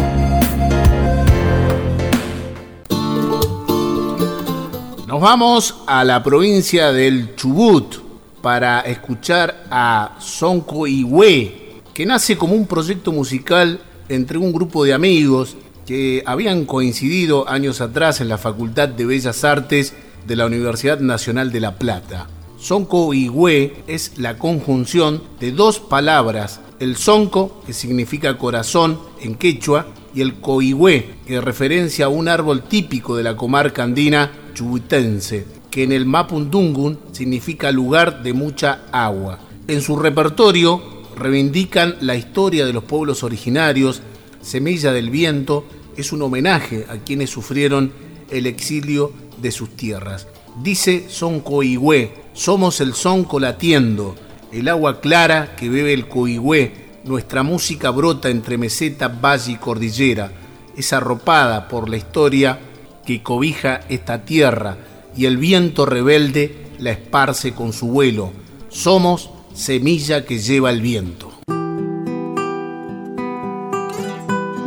Nos 5.07 5.21
vamos 5.21 5.81
a 5.87 6.03
la 6.03 6.21
provincia 6.21 6.91
del 6.91 7.35
Chubut 7.35 7.95
para 8.41 8.81
escuchar 8.81 9.65
a 9.69 10.15
Sonco 10.19 10.87
Ihue, 10.87 11.81
que 11.93 12.05
nace 12.05 12.37
como 12.37 12.53
un 12.53 12.65
proyecto 12.65 13.11
musical 13.11 13.81
entre 14.09 14.37
un 14.37 14.51
grupo 14.51 14.83
de 14.83 14.93
amigos 14.93 15.55
que 15.85 16.23
habían 16.25 16.65
coincidido 16.65 17.47
años 17.47 17.81
atrás 17.81 18.21
en 18.21 18.29
la 18.29 18.37
Facultad 18.37 18.89
de 18.89 19.05
Bellas 19.05 19.43
Artes 19.43 19.93
de 20.27 20.35
la 20.35 20.45
Universidad 20.45 20.99
Nacional 20.99 21.51
de 21.51 21.59
La 21.61 21.77
Plata. 21.77 22.27
Sonco 22.59 23.13
y 23.13 23.29
Hue 23.29 23.83
es 23.87 24.17
la 24.17 24.37
conjunción 24.37 25.23
de 25.39 25.51
dos 25.51 25.79
palabras, 25.79 26.59
el 26.79 26.97
sonco, 26.97 27.61
que 27.65 27.73
significa 27.73 28.37
corazón 28.37 28.99
en 29.21 29.35
quechua, 29.35 29.87
y 30.13 30.21
el 30.21 30.35
coihue, 30.35 31.15
que 31.25 31.39
referencia 31.39 32.05
a 32.05 32.09
un 32.09 32.27
árbol 32.27 32.63
típico 32.63 33.15
de 33.15 33.23
la 33.23 33.35
comarca 33.35 33.83
andina 33.83 34.31
chubutense, 34.53 35.45
que 35.69 35.83
en 35.83 35.91
el 35.91 36.05
mapundungun 36.05 36.99
significa 37.11 37.71
lugar 37.71 38.23
de 38.23 38.33
mucha 38.33 38.81
agua. 38.91 39.39
En 39.67 39.81
su 39.81 39.97
repertorio 39.97 40.98
reivindican 41.19 41.95
la 42.01 42.15
historia 42.15 42.65
de 42.65 42.73
los 42.73 42.83
pueblos 42.83 43.23
originarios, 43.23 44.01
Semilla 44.41 44.91
del 44.91 45.09
Viento 45.09 45.65
es 45.97 46.11
un 46.11 46.21
homenaje 46.21 46.85
a 46.89 46.97
quienes 46.97 47.29
sufrieron 47.29 47.91
el 48.29 48.47
exilio 48.47 49.11
de 49.41 49.51
sus 49.51 49.75
tierras. 49.75 50.27
Dice 50.63 51.05
Son 51.09 51.41
Coihue, 51.41 52.11
somos 52.33 52.79
el 52.81 52.93
son 52.93 53.23
colatiendo, 53.23 54.15
el 54.51 54.67
agua 54.67 55.01
clara 55.01 55.55
que 55.55 55.69
bebe 55.69 55.93
el 55.93 56.07
Coihue, 56.07 56.71
nuestra 57.03 57.43
música 57.43 57.91
brota 57.91 58.29
entre 58.29 58.57
meseta, 58.57 59.07
valle 59.07 59.53
y 59.53 59.55
cordillera, 59.57 60.31
es 60.75 60.93
arropada 60.93 61.67
por 61.67 61.89
la 61.89 61.97
historia 61.97 62.59
que 63.05 63.21
cobija 63.21 63.81
esta 63.89 64.23
tierra 64.23 64.77
y 65.15 65.25
el 65.25 65.37
viento 65.37 65.85
rebelde 65.85 66.67
la 66.79 66.91
esparce 66.91 67.53
con 67.53 67.73
su 67.73 67.87
vuelo. 67.87 68.31
Somos 68.69 69.31
semilla 69.53 70.25
que 70.25 70.39
lleva 70.39 70.69
el 70.69 70.81
viento. 70.81 71.38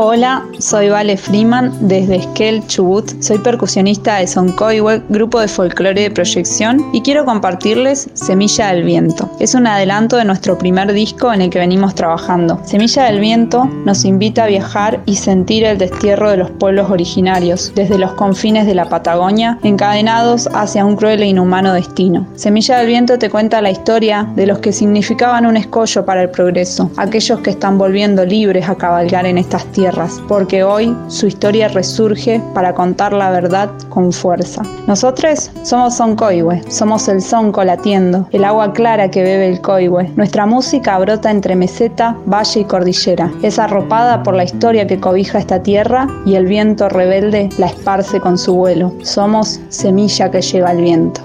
Hola, 0.04 0.44
soy 0.58 0.88
Vale 0.88 1.16
Freeman 1.16 1.72
desde 1.80 2.16
Esquel, 2.16 2.66
Chubut. 2.66 3.22
Soy 3.22 3.38
percusionista 3.38 4.16
de 4.16 4.26
Soncoiwe, 4.26 5.00
grupo 5.08 5.38
de 5.38 5.46
folclore 5.46 6.02
de 6.02 6.10
proyección, 6.10 6.84
y 6.92 7.02
quiero 7.02 7.24
compartirles 7.24 8.10
Semilla 8.14 8.72
del 8.72 8.82
Viento. 8.82 9.30
Es 9.38 9.54
un 9.54 9.64
adelanto 9.68 10.16
de 10.16 10.24
nuestro 10.24 10.58
primer 10.58 10.92
disco 10.92 11.32
en 11.32 11.40
el 11.40 11.50
que 11.50 11.60
venimos 11.60 11.94
trabajando. 11.94 12.60
Semilla 12.64 13.04
del 13.04 13.20
Viento 13.20 13.64
nos 13.84 14.04
invita 14.04 14.42
a 14.42 14.48
viajar 14.48 15.00
y 15.06 15.14
sentir 15.14 15.62
el 15.62 15.78
destierro 15.78 16.32
de 16.32 16.38
los 16.38 16.50
pueblos 16.50 16.90
originarios, 16.90 17.70
desde 17.76 17.96
los 17.96 18.10
confines 18.14 18.66
de 18.66 18.74
la 18.74 18.88
Patagonia, 18.88 19.60
encadenados 19.62 20.48
hacia 20.52 20.84
un 20.84 20.96
cruel 20.96 21.22
e 21.22 21.26
inhumano 21.26 21.74
destino. 21.74 22.26
Semilla 22.34 22.78
del 22.78 22.88
Viento 22.88 23.20
te 23.20 23.30
cuenta 23.30 23.62
la 23.62 23.70
historia 23.70 24.28
de 24.34 24.46
los 24.46 24.58
que 24.58 24.72
significaban 24.72 25.46
un 25.46 25.56
escollo 25.56 26.04
para 26.04 26.22
el 26.22 26.30
progreso, 26.30 26.90
aquellos 26.96 27.38
que 27.38 27.50
están 27.50 27.78
volviendo 27.78 28.24
libres 28.24 28.68
a 28.68 28.74
cabalgar 28.74 29.26
en 29.26 29.38
estas 29.38 29.64
tierras 29.66 29.91
porque 30.28 30.64
hoy 30.64 30.96
su 31.09 31.26
historia 31.26 31.68
resurge 31.68 32.40
para 32.55 32.74
contar 32.74 33.12
la 33.12 33.31
verdad 33.31 33.70
con 33.88 34.12
fuerza. 34.12 34.62
Nosotros 34.87 35.50
somos 35.62 35.96
Soncoihue, 35.96 36.62
somos 36.68 37.09
el 37.09 37.20
sonco 37.20 37.62
latiendo, 37.64 38.26
el 38.33 38.44
agua 38.44 38.72
clara 38.72 39.11
que 39.11 39.22
bebe 39.22 39.48
el 39.48 39.61
coihue. 39.61 40.11
Nuestra 40.16 40.46
música 40.46 40.98
brota 40.98 41.31
entre 41.31 41.57
meseta, 41.57 42.16
valle 42.26 42.61
y 42.61 42.64
cordillera. 42.64 43.31
Es 43.42 43.59
arropada 43.59 44.22
por 44.22 44.35
la 44.35 44.44
historia 44.44 44.87
que 44.87 44.98
cobija 45.00 45.38
esta 45.38 45.62
tierra 45.62 46.07
y 46.24 46.35
el 46.35 46.46
viento 46.46 46.88
rebelde 46.88 47.48
la 47.59 47.66
esparce 47.66 48.20
con 48.20 48.38
su 48.38 48.55
vuelo. 48.55 48.92
Somos 49.02 49.61
semilla 49.68 50.31
que 50.31 50.42
lleva 50.42 50.72
el 50.72 50.83
viento. 50.83 51.20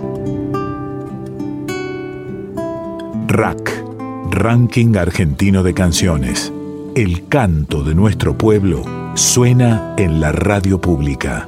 RAC, 3.27 3.83
Ranking 4.31 4.95
Argentino 4.95 5.63
de 5.63 5.73
Canciones 5.73 6.51
el 6.97 7.27
canto 7.27 7.83
de 7.83 7.93
nuestro 7.93 8.35
pueblo 8.35 8.81
suena 9.13 9.93
en 9.97 10.19
la 10.19 10.31
radio 10.31 10.81
pública. 10.81 11.47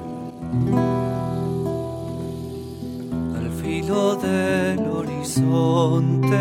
Al 3.36 3.52
filo 3.60 4.16
del 4.18 4.80
horizonte, 4.92 6.38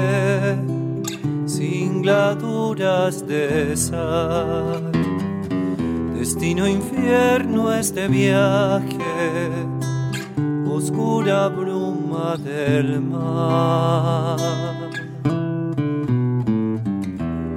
sin 1.47 2.03
gladuras 2.03 3.27
de 3.27 3.75
sal, 3.79 4.93
destino 6.15 6.69
infierno 6.69 7.73
este 7.73 8.09
viaje, 8.09 9.49
oscura 10.71 11.49
bruma 11.49 12.37
del 12.37 13.01
mar. 13.01 14.37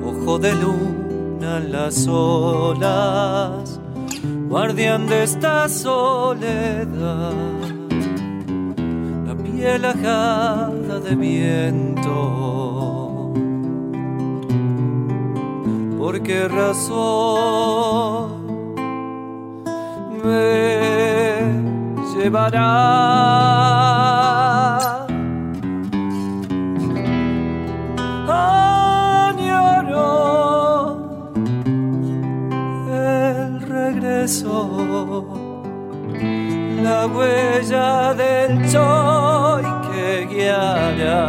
Ojo 0.02 0.40
de 0.40 0.54
luz 0.56 1.01
las 1.42 2.08
olas, 2.08 3.80
guardián 4.48 5.08
de 5.08 5.24
esta 5.24 5.68
soledad, 5.68 7.34
la 9.26 9.36
piel 9.36 9.86
ajada 9.86 11.00
de 11.00 11.16
viento. 11.16 12.12
¿Por 15.98 16.22
qué 16.22 16.48
razón 16.48 18.32
me 20.24 21.42
llevará? 22.16 23.42
La 36.84 37.08
huella 37.08 38.14
del 38.14 38.72
choy 38.72 39.64
que 39.92 40.28
guiará. 40.30 41.22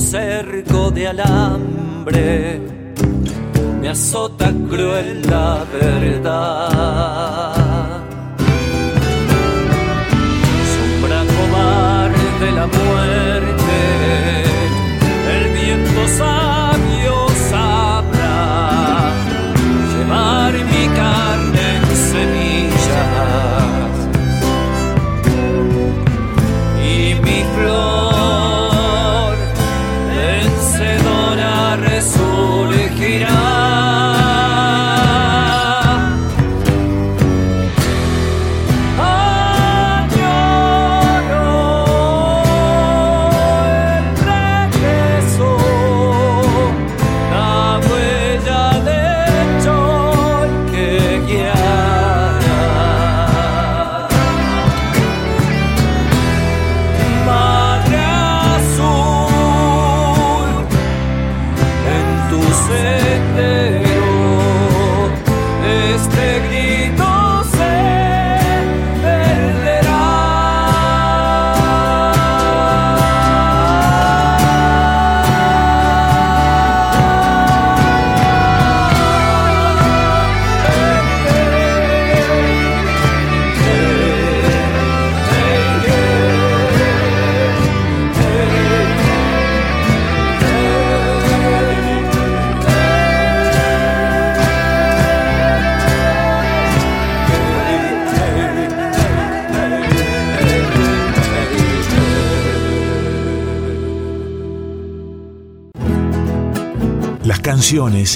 Cerco 0.00 0.90
de 0.90 1.08
alambre, 1.08 2.60
me 3.80 3.88
azota 3.88 4.52
cruel 4.68 5.22
la 5.28 5.64
verdad. 5.72 7.51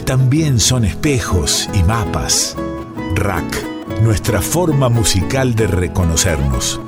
También 0.04 0.60
son 0.60 0.84
espejos 0.84 1.66
y 1.72 1.82
mapas. 1.82 2.54
Rack, 3.14 4.02
nuestra 4.02 4.42
forma 4.42 4.90
musical 4.90 5.54
de 5.54 5.66
reconocernos. 5.66 6.78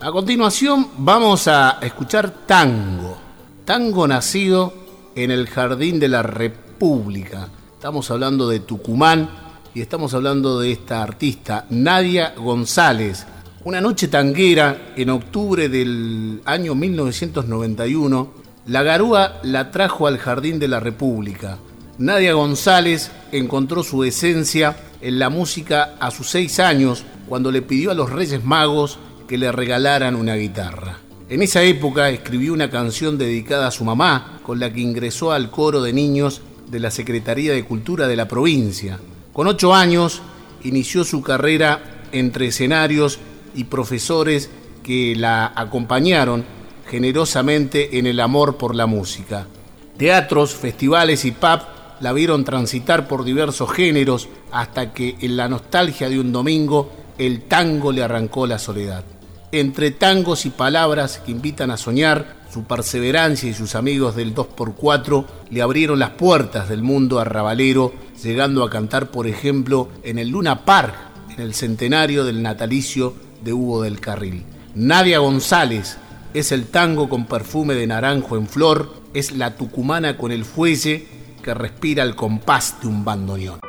A 0.00 0.10
continuación 0.10 0.88
vamos 0.98 1.46
a 1.46 1.78
escuchar 1.80 2.28
tango. 2.44 3.16
Tango 3.64 4.08
nacido 4.08 4.74
en 5.14 5.30
el 5.30 5.46
Jardín 5.46 6.00
de 6.00 6.08
la 6.08 6.24
República. 6.24 7.50
Estamos 7.72 8.10
hablando 8.10 8.48
de 8.48 8.58
Tucumán 8.58 9.30
y 9.74 9.80
estamos 9.80 10.12
hablando 10.12 10.58
de 10.58 10.72
esta 10.72 11.04
artista, 11.04 11.66
Nadia 11.70 12.34
González. 12.36 13.26
Una 13.64 13.80
noche 13.80 14.06
tanguera 14.06 14.92
en 14.94 15.10
octubre 15.10 15.68
del 15.68 16.40
año 16.44 16.76
1991, 16.76 18.32
la 18.66 18.84
garúa 18.84 19.40
la 19.42 19.72
trajo 19.72 20.06
al 20.06 20.18
Jardín 20.18 20.60
de 20.60 20.68
la 20.68 20.78
República. 20.78 21.58
Nadia 21.98 22.34
González 22.34 23.10
encontró 23.32 23.82
su 23.82 24.04
esencia 24.04 24.76
en 25.00 25.18
la 25.18 25.28
música 25.28 25.96
a 25.98 26.12
sus 26.12 26.30
seis 26.30 26.60
años 26.60 27.02
cuando 27.28 27.50
le 27.50 27.62
pidió 27.62 27.90
a 27.90 27.94
los 27.94 28.10
Reyes 28.10 28.44
Magos 28.44 29.00
que 29.26 29.38
le 29.38 29.50
regalaran 29.50 30.14
una 30.14 30.36
guitarra. 30.36 30.98
En 31.28 31.42
esa 31.42 31.62
época 31.64 32.10
escribió 32.10 32.52
una 32.52 32.70
canción 32.70 33.18
dedicada 33.18 33.66
a 33.66 33.72
su 33.72 33.84
mamá, 33.84 34.38
con 34.44 34.60
la 34.60 34.72
que 34.72 34.80
ingresó 34.80 35.32
al 35.32 35.50
coro 35.50 35.82
de 35.82 35.92
niños 35.92 36.42
de 36.70 36.78
la 36.78 36.92
Secretaría 36.92 37.54
de 37.54 37.64
Cultura 37.64 38.06
de 38.06 38.16
la 38.16 38.28
provincia. 38.28 39.00
Con 39.32 39.48
ocho 39.48 39.74
años 39.74 40.22
inició 40.62 41.02
su 41.02 41.22
carrera 41.22 42.04
entre 42.12 42.46
escenarios 42.46 43.18
y 43.58 43.64
profesores 43.64 44.48
que 44.84 45.16
la 45.16 45.52
acompañaron 45.54 46.44
generosamente 46.88 47.98
en 47.98 48.06
el 48.06 48.20
amor 48.20 48.56
por 48.56 48.76
la 48.76 48.86
música. 48.86 49.48
Teatros, 49.96 50.54
festivales 50.54 51.24
y 51.24 51.32
pub 51.32 51.60
la 51.98 52.12
vieron 52.12 52.44
transitar 52.44 53.08
por 53.08 53.24
diversos 53.24 53.72
géneros 53.72 54.28
hasta 54.52 54.92
que 54.92 55.16
en 55.20 55.36
la 55.36 55.48
nostalgia 55.48 56.08
de 56.08 56.20
un 56.20 56.30
domingo 56.32 56.92
el 57.18 57.42
tango 57.42 57.90
le 57.90 58.04
arrancó 58.04 58.46
la 58.46 58.60
soledad. 58.60 59.04
Entre 59.50 59.90
tangos 59.90 60.46
y 60.46 60.50
palabras 60.50 61.18
que 61.18 61.32
invitan 61.32 61.72
a 61.72 61.76
soñar, 61.76 62.36
su 62.52 62.62
perseverancia 62.62 63.50
y 63.50 63.54
sus 63.54 63.74
amigos 63.74 64.14
del 64.14 64.36
2x4 64.36 65.24
le 65.50 65.62
abrieron 65.62 65.98
las 65.98 66.10
puertas 66.10 66.68
del 66.68 66.82
mundo 66.82 67.18
arrabalero, 67.18 67.92
llegando 68.22 68.62
a 68.62 68.70
cantar, 68.70 69.10
por 69.10 69.26
ejemplo, 69.26 69.88
en 70.04 70.20
el 70.20 70.28
Luna 70.28 70.64
Park, 70.64 70.94
en 71.30 71.42
el 71.42 71.54
centenario 71.54 72.24
del 72.24 72.40
natalicio 72.40 73.27
de 73.42 73.52
Hugo 73.52 73.82
del 73.82 74.00
Carril. 74.00 74.44
Nadia 74.74 75.18
González 75.18 75.98
es 76.34 76.52
el 76.52 76.66
tango 76.66 77.08
con 77.08 77.26
perfume 77.26 77.74
de 77.74 77.86
naranjo 77.86 78.36
en 78.36 78.46
flor, 78.46 78.94
es 79.14 79.32
la 79.32 79.56
tucumana 79.56 80.16
con 80.16 80.30
el 80.30 80.44
fuelle 80.44 81.06
que 81.42 81.54
respira 81.54 82.02
el 82.02 82.14
compás 82.14 82.76
de 82.80 82.88
un 82.88 83.04
bandoneón. 83.04 83.60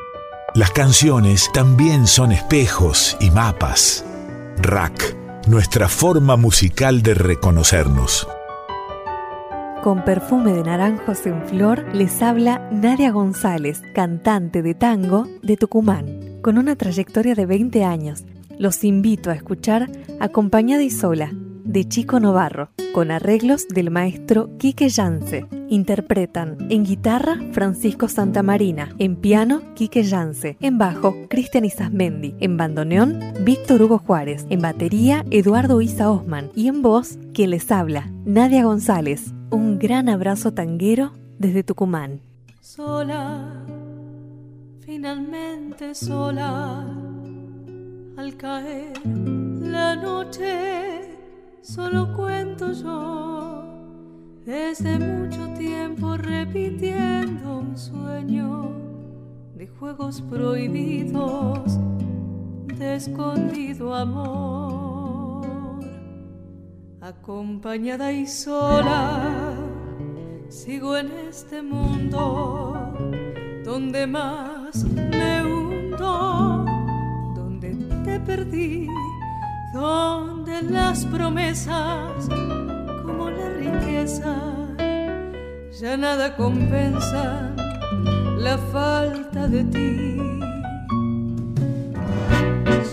Las 0.55 0.71
canciones 0.71 1.49
también 1.53 2.07
son 2.07 2.31
espejos 2.31 3.15
y 3.19 3.29
mapas. 3.31 4.03
Rack, 4.57 5.15
nuestra 5.47 5.87
forma 5.87 6.35
musical 6.35 7.01
de 7.01 7.13
reconocernos. 7.13 8.27
Con 9.83 10.03
perfume 10.03 10.51
de 10.51 10.63
naranjos 10.63 11.25
en 11.25 11.45
flor 11.47 11.85
les 11.93 12.21
habla 12.21 12.67
Nadia 12.71 13.11
González, 13.11 13.81
cantante 13.95 14.61
de 14.61 14.73
tango 14.73 15.27
de 15.41 15.55
Tucumán, 15.55 16.39
con 16.41 16.57
una 16.57 16.75
trayectoria 16.75 17.33
de 17.33 17.45
20 17.45 17.85
años. 17.85 18.25
Los 18.59 18.83
invito 18.83 19.31
a 19.31 19.35
escuchar 19.35 19.89
Acompañada 20.19 20.83
y 20.83 20.89
sola, 20.89 21.31
de 21.63 21.87
Chico 21.87 22.19
Novarro, 22.19 22.71
con 22.93 23.09
arreglos 23.09 23.69
del 23.69 23.89
maestro 23.89 24.57
Quique 24.57 24.89
Yance. 24.89 25.45
Interpretan 25.69 26.57
en 26.69 26.83
guitarra 26.83 27.39
Francisco 27.53 28.09
Santamarina, 28.09 28.93
en 28.99 29.15
piano 29.15 29.61
Quique 29.75 30.03
Yance, 30.03 30.57
en 30.59 30.77
bajo 30.77 31.15
Cristian 31.29 31.63
Isasmendi, 31.63 32.35
en 32.41 32.57
bandoneón 32.57 33.21
Víctor 33.45 33.81
Hugo 33.81 33.97
Juárez, 33.97 34.45
en 34.49 34.59
batería 34.59 35.23
Eduardo 35.31 35.79
Isa 35.79 36.11
Osman 36.11 36.51
y 36.53 36.67
en 36.67 36.81
voz 36.81 37.17
quien 37.33 37.51
les 37.51 37.71
habla, 37.71 38.11
Nadia 38.25 38.65
González. 38.65 39.33
Un 39.51 39.79
gran 39.79 40.09
abrazo 40.09 40.53
tanguero 40.53 41.13
desde 41.37 41.63
Tucumán. 41.63 42.19
sola, 42.59 43.63
finalmente 44.81 45.95
sola, 45.95 46.85
al 48.19 48.35
caer 48.35 48.99
la 49.05 49.95
noche, 49.95 51.17
solo 51.61 52.13
cuento 52.13 52.73
yo, 52.73 53.63
desde 54.45 54.99
mucho 54.99 55.47
tiempo 55.57 56.17
repitiendo 56.17 57.59
un 57.59 57.77
sueño 57.77 58.73
de 59.55 59.67
juegos 59.67 60.21
prohibidos, 60.21 61.79
de 62.77 62.95
escondido 62.95 63.95
amor, 63.95 65.79
acompañada 67.01 68.11
y 68.11 68.27
sola 68.27 69.55
Sigo 70.49 70.97
en 70.97 71.11
este 71.29 71.61
mundo 71.61 72.91
donde 73.63 74.07
más 74.07 74.83
me 74.83 75.45
hundo, 75.45 76.58
perdí, 78.25 78.87
donde 79.73 80.61
las 80.63 81.05
promesas, 81.05 82.27
como 83.05 83.29
la 83.29 83.49
riqueza, 83.49 84.35
ya 85.79 85.97
nada 85.97 86.35
compensa 86.35 87.51
la 88.37 88.57
falta 88.57 89.47
de 89.47 89.63
ti. 89.65 90.17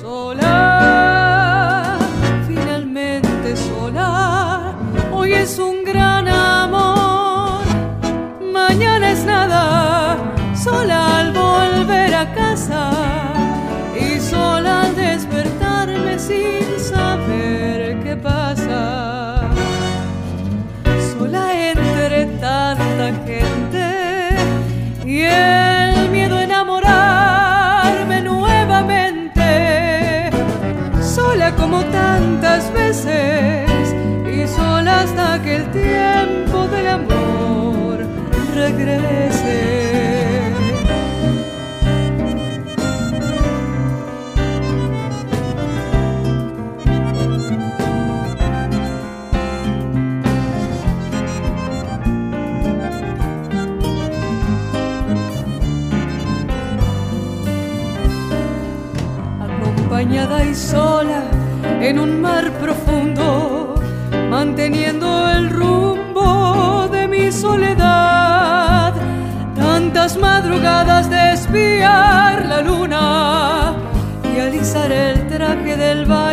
Sola, 0.00 1.98
finalmente 2.46 3.56
sola, 3.56 4.74
hoy 5.12 5.32
es 5.32 5.58
un 5.58 5.84
gran 5.84 6.28
amor 6.28 7.06
mañana 8.68 9.12
es 9.12 9.24
nada, 9.24 10.16
sola 10.54 10.95
regrese. 38.66 39.59
Acompañada 59.40 60.44
y 60.44 60.55
sola 60.55 61.22
en 61.81 61.98
un 61.98 62.20
mar 62.20 62.50
profundo, 62.61 63.74
manteniendo 64.31 65.31
el 65.31 65.50
rumbo 65.50 66.88
madrugadas 70.14 71.11
de 71.11 71.33
espiar 71.33 72.47
la 72.47 72.61
luna 72.61 73.75
y 74.33 74.38
alisar 74.38 74.92
el 74.92 75.27
traje 75.27 75.77
del 75.77 76.07
baile 76.07 76.25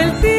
sola 0.00 0.10
hasta 0.10 0.20
que 0.20 0.20
el 0.20 0.20
tiempo 0.20 0.29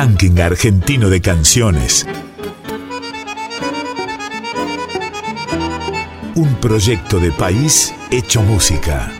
Ranking 0.00 0.38
argentino 0.38 1.10
de 1.10 1.20
canciones. 1.20 2.06
Un 6.36 6.54
proyecto 6.60 7.18
de 7.18 7.32
país 7.32 7.92
hecho 8.08 8.40
música. 8.42 9.12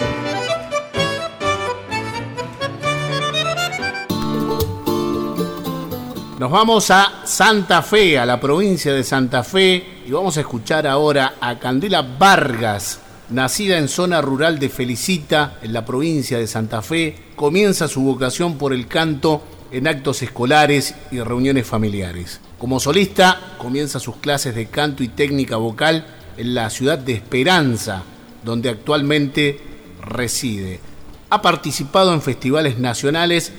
Nos 6.39 6.49
vamos 6.49 6.93
a 6.93 7.23
Santa 7.25 7.83
Fe, 7.83 8.17
a 8.17 8.25
la 8.25 8.39
provincia 8.39 8.93
de 8.93 9.03
Santa 9.03 9.43
Fe, 9.43 10.03
y 10.07 10.13
vamos 10.13 10.37
a 10.37 10.43
escuchar 10.43 10.87
ahora 10.87 11.35
a 11.41 11.59
Candela 11.59 12.03
Vargas, 12.03 13.01
nacida 13.31 13.79
en 13.79 13.89
zona 13.89 14.21
rural 14.21 14.61
de 14.61 14.69
Felicita, 14.69 15.59
en 15.61 15.73
la 15.73 15.85
provincia 15.85 16.39
de 16.39 16.47
Santa 16.47 16.83
Fe, 16.83 17.17
comienza 17.35 17.89
su 17.89 18.03
vocación 18.03 18.57
por 18.57 18.73
el 18.73 18.87
canto 18.87 19.43
en 19.71 19.87
actos 19.87 20.23
escolares 20.23 20.95
y 21.11 21.21
reuniones 21.21 21.67
familiares. 21.67 22.41
Como 22.59 22.81
solista, 22.81 23.55
comienza 23.59 24.01
sus 24.01 24.17
clases 24.17 24.55
de 24.55 24.67
canto 24.67 25.03
y 25.03 25.09
técnica 25.09 25.57
vocal 25.57 26.07
en 26.37 26.55
la 26.55 26.71
ciudad 26.71 26.99
de 26.99 27.13
Esperanza, 27.13 28.03
donde 28.45 28.71
actualmente 28.71 29.61
reside. 30.03 30.81
Ha 31.31 31.43
participado 31.43 32.15
en 32.15 32.23
festivales 32.23 32.79
nacionales 32.79 33.53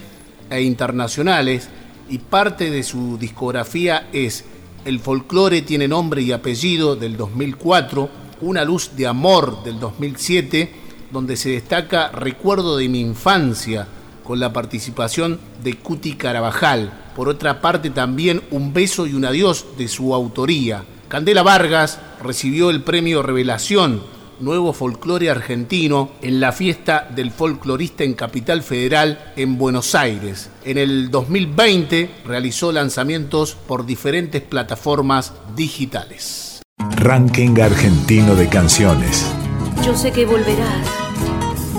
e 0.50 0.62
internacionales 0.62 1.70
y 2.10 2.18
parte 2.18 2.72
de 2.72 2.84
su 2.84 3.18
discografía 3.18 4.08
es 4.12 4.46
El 4.86 5.00
folclore 5.00 5.62
tiene 5.62 5.88
nombre 5.88 6.22
y 6.22 6.32
apellido 6.32 6.96
del 6.96 7.18
2004, 7.18 8.10
Una 8.42 8.64
luz 8.64 8.92
de 8.96 9.06
amor 9.06 9.64
del 9.64 9.80
2007, 9.80 10.72
donde 11.12 11.36
se 11.36 11.50
destaca 11.50 12.10
Recuerdo 12.10 12.78
de 12.78 12.90
mi 12.90 13.02
infancia 13.02 13.88
con 14.30 14.40
la 14.40 14.54
participación 14.54 15.40
de 15.64 15.74
Cuti 15.74 16.14
Carabajal. 16.14 16.94
Por 17.16 17.30
otra 17.30 17.62
parte 17.62 17.90
también 17.90 18.44
Un 18.52 18.74
beso 18.74 19.08
y 19.08 19.16
un 19.16 19.26
adiós 19.26 19.66
de 19.76 19.88
su 19.88 20.14
autoría. 20.14 20.86
Candela 21.08 21.42
Vargas 21.42 22.00
recibió 22.22 22.70
el 22.70 22.84
premio 22.84 23.24
Revelación 23.24 24.04
Nuevo 24.40 24.72
Folclore 24.72 25.32
Argentino 25.32 26.12
en 26.22 26.40
la 26.40 26.52
fiesta 26.52 27.10
del 27.10 27.32
folclorista 27.32 28.04
en 28.04 28.14
Capital 28.14 28.62
Federal 28.62 29.34
en 29.36 29.58
Buenos 29.58 29.96
Aires. 29.96 30.52
En 30.64 30.78
el 30.78 31.10
2020 31.10 32.12
realizó 32.24 32.72
lanzamientos 32.72 33.56
por 33.56 33.84
diferentes 33.84 34.44
plataformas 34.44 35.34
digitales. 35.56 36.62
Ranking 36.98 37.60
argentino 37.60 38.36
de 38.36 38.48
canciones. 38.48 39.26
Yo 39.84 39.98
sé 39.98 40.12
que 40.12 40.28
volverás, 40.28 40.88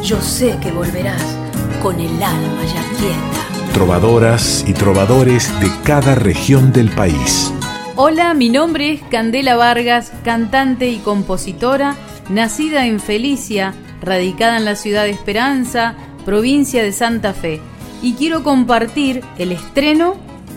yo 0.02 0.20
sé 0.20 0.58
que 0.60 0.72
volverás 0.72 1.39
con 1.82 1.98
el 1.98 2.22
alma 2.22 2.64
ya 2.64 2.98
quieta. 2.98 3.72
Trovadoras 3.72 4.64
y 4.66 4.72
trovadores 4.72 5.58
de 5.60 5.70
cada 5.84 6.14
región 6.14 6.72
del 6.72 6.90
país. 6.90 7.52
Hola, 7.96 8.34
mi 8.34 8.48
nombre 8.48 8.92
es 8.92 9.02
Candela 9.10 9.56
Vargas, 9.56 10.12
cantante 10.24 10.90
y 10.90 10.98
compositora 10.98 11.96
nacida 12.28 12.86
en 12.86 13.00
Felicia, 13.00 13.74
radicada 14.00 14.56
en 14.56 14.64
la 14.64 14.76
ciudad 14.76 15.04
de 15.04 15.10
Esperanza, 15.10 15.94
provincia 16.24 16.82
de 16.82 16.92
Santa 16.92 17.32
Fe, 17.32 17.60
y 18.02 18.14
quiero 18.14 18.42
compartir 18.42 19.22
el 19.38 19.52
estreno 19.52 20.14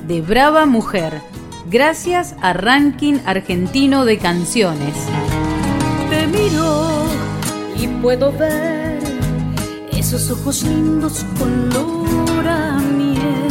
de 0.08 0.22
Brava 0.22 0.66
Mujer, 0.66 1.22
gracias 1.70 2.36
a 2.42 2.54
Ranking 2.54 3.16
Argentino 3.26 4.06
de 4.06 4.18
Canciones. 4.18 4.94
Te 6.10 6.28
miro 6.28 7.06
y 7.76 7.88
puedo 7.88 8.32
ver 8.32 8.83
esos 10.16 10.40
ojos 10.40 10.62
lindos 10.62 11.26
color 11.40 12.48
a 12.48 12.78
miel, 12.78 13.48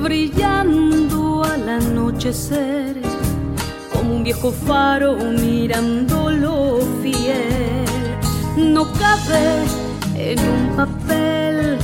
brillando 0.00 1.42
al 1.42 1.68
anochecer 1.68 2.94
como 3.92 4.14
un 4.16 4.22
viejo 4.22 4.52
faro 4.52 5.16
mirándolo 5.16 6.78
fiel. 7.02 7.84
No 8.56 8.84
cabe 8.92 9.64
en 10.14 10.38
un 10.38 10.76
papel 10.76 11.78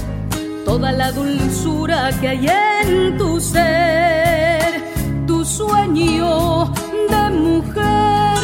toda 0.64 0.92
la 0.92 1.10
dulzura 1.10 2.10
que 2.20 2.28
hay 2.28 2.46
en 2.46 3.18
tu 3.18 3.40
ser, 3.40 4.84
tu 5.26 5.44
sueño 5.44 6.72
de 7.10 7.30
mujer, 7.30 8.38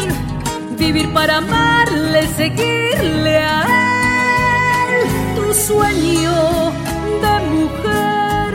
vivir 0.77 1.12
para 1.12 1.37
amarle, 1.37 2.27
seguirle 2.37 3.37
a 3.37 3.62
él, 3.62 3.80
sueño 5.70 6.72
de 7.22 7.35
mujer, 7.54 8.52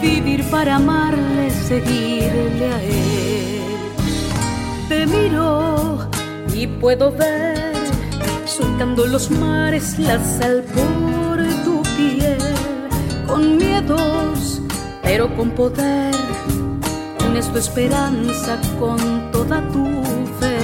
vivir 0.00 0.40
para 0.50 0.76
amarle, 0.76 1.50
seguirle 1.50 2.66
a 2.76 2.82
él. 2.82 3.62
Te 4.88 5.06
miro 5.06 6.08
y 6.54 6.66
puedo 6.66 7.10
ver 7.10 7.74
surcando 8.46 9.06
los 9.06 9.30
mares 9.30 9.98
la 9.98 10.18
sal 10.36 10.64
por 10.76 11.36
tu 11.64 11.82
piel 11.96 12.38
con 13.26 13.56
miedos 13.56 14.62
pero 15.02 15.24
con 15.36 15.50
poder. 15.50 16.14
Unes 17.28 17.46
tu 17.52 17.58
esperanza 17.58 18.58
con 18.78 18.98
toda 19.32 19.60
tu 19.72 19.84
fe. 20.38 20.58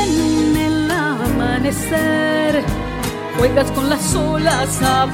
En 0.00 0.56
el 0.56 0.90
amanecer 0.90 2.64
juegas 3.40 3.70
con 3.70 3.88
las 3.88 4.14
olas 4.14 4.82
a 4.82 5.06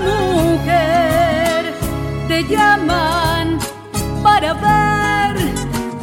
mujer 0.00 1.72
te 2.26 2.42
llaman 2.48 3.58
para 4.24 4.54
ver 4.54 5.36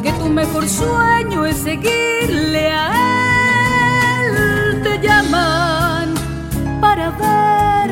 que 0.02 0.12
tu 0.12 0.30
mejor 0.30 0.66
sueño 0.66 1.44
es 1.44 1.58
seguirle 1.58 2.72
a 2.72 2.86
él. 4.22 4.82
Te 4.82 4.98
llaman 5.06 6.14
para 6.80 7.10
ver 7.10 7.90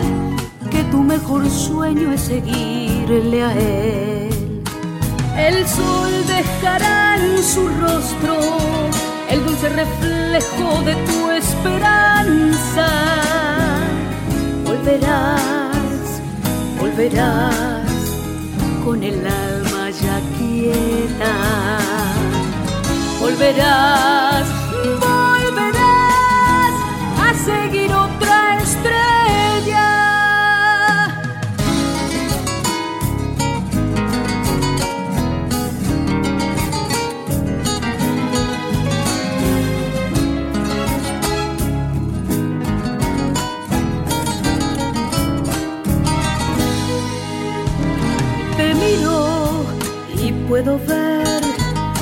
que 0.70 0.82
tu 0.84 1.02
mejor 1.02 1.46
sueño 1.50 2.12
es 2.12 2.22
seguirle 2.22 3.42
a 3.42 3.52
él. 3.52 4.62
El 5.36 5.68
sol 5.68 6.10
dejará 6.26 7.16
en 7.16 7.44
su 7.44 7.68
rostro 7.68 8.38
el 9.28 9.44
dulce 9.44 9.68
reflejo 9.68 10.82
de 10.82 10.94
tu 10.94 11.30
esperanza. 11.30 12.88
Volverás, 14.82 16.22
volverás 16.80 17.84
con 18.82 19.02
el 19.02 19.26
alma 19.26 19.90
ya 19.90 20.20
quieta. 20.38 21.32
Volverás, 23.20 24.46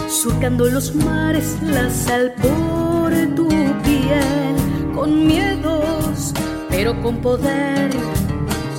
surcando 0.08 0.68
los 0.68 0.94
mares, 0.94 1.56
la 1.62 1.88
sal 1.90 2.34
por 2.42 3.12
tu 3.36 3.48
piel, 3.84 4.56
con 4.94 5.26
miedos, 5.26 6.32
pero 6.68 7.00
con 7.00 7.18
poder, 7.18 7.90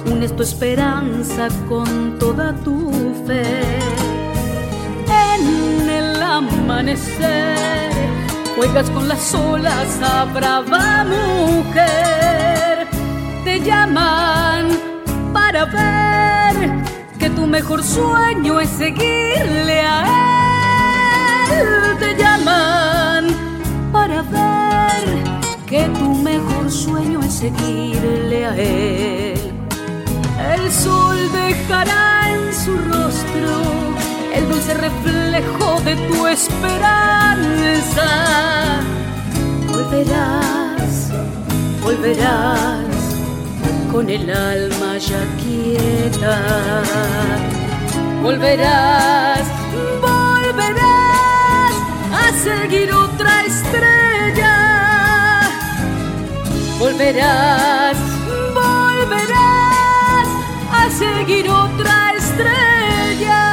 unes 0.06 0.36
tu 0.36 0.44
esperanza 0.44 1.48
con 1.70 2.20
toda 2.20 2.54
tu 2.56 2.92
fe. 3.26 3.62
En 5.08 5.90
el 5.90 6.22
amanecer, 6.22 7.92
juegas 8.58 8.90
con 8.90 9.08
las 9.08 9.34
olas 9.34 10.00
a 10.04 10.26
brava 10.26 11.06
mujer, 11.06 12.88
te 13.46 13.62
llaman 13.62 14.68
para 15.32 15.66
ver 15.66 16.79
tu 17.40 17.48
mejor 17.48 17.82
sueño 17.82 18.60
es 18.60 18.70
seguirle 18.70 19.82
a 19.82 20.00
él. 21.50 21.98
Te 21.98 22.16
llaman 22.22 23.28
para 23.94 24.22
ver 24.24 25.06
que 25.66 25.84
tu 26.00 26.16
mejor 26.16 26.70
sueño 26.70 27.22
es 27.22 27.34
seguirle 27.34 28.46
a 28.46 28.56
él. 28.58 29.40
El 30.54 30.72
sol 30.72 31.18
dejará 31.32 32.30
en 32.34 32.54
su 32.54 32.74
rostro 32.92 33.52
el 34.36 34.44
dulce 34.50 34.74
reflejo 34.74 35.80
de 35.86 35.96
tu 36.08 36.28
esperanza. 36.28 38.10
Volverás, 39.72 41.12
volverás 41.82 43.00
con 43.92 44.10
el 44.10 44.30
alma 44.30 44.79
ya 45.00 45.26
quieta. 45.42 46.84
Volverás, 48.22 49.48
volverás 50.02 51.74
a 52.14 52.32
seguir 52.44 52.92
otra 52.92 53.46
estrella. 53.46 54.56
Volverás, 56.80 57.98
volverás 58.54 60.28
a 60.72 60.90
seguir 60.98 61.50
otra 61.50 62.14
estrella. 62.18 63.46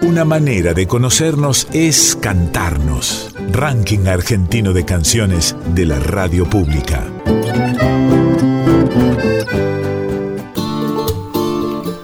Una 0.00 0.24
manera 0.24 0.72
de 0.72 0.86
conocernos 0.86 1.68
es 1.72 2.16
cantarnos. 2.20 3.27
Ranking 3.50 4.06
argentino 4.06 4.72
de 4.72 4.84
canciones 4.84 5.56
de 5.74 5.86
la 5.86 5.98
radio 5.98 6.44
pública. 6.44 7.04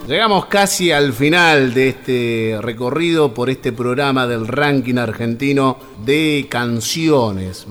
Llegamos 0.08 0.46
casi 0.46 0.90
al 0.90 1.12
final 1.12 1.74
de 1.74 1.88
este 1.88 2.58
recorrido 2.60 3.34
por 3.34 3.50
este 3.50 3.72
programa 3.72 4.26
del 4.26 4.48
ranking 4.48 4.96
argentino 4.96 5.78
de 6.04 6.46
canciones. 6.48 7.66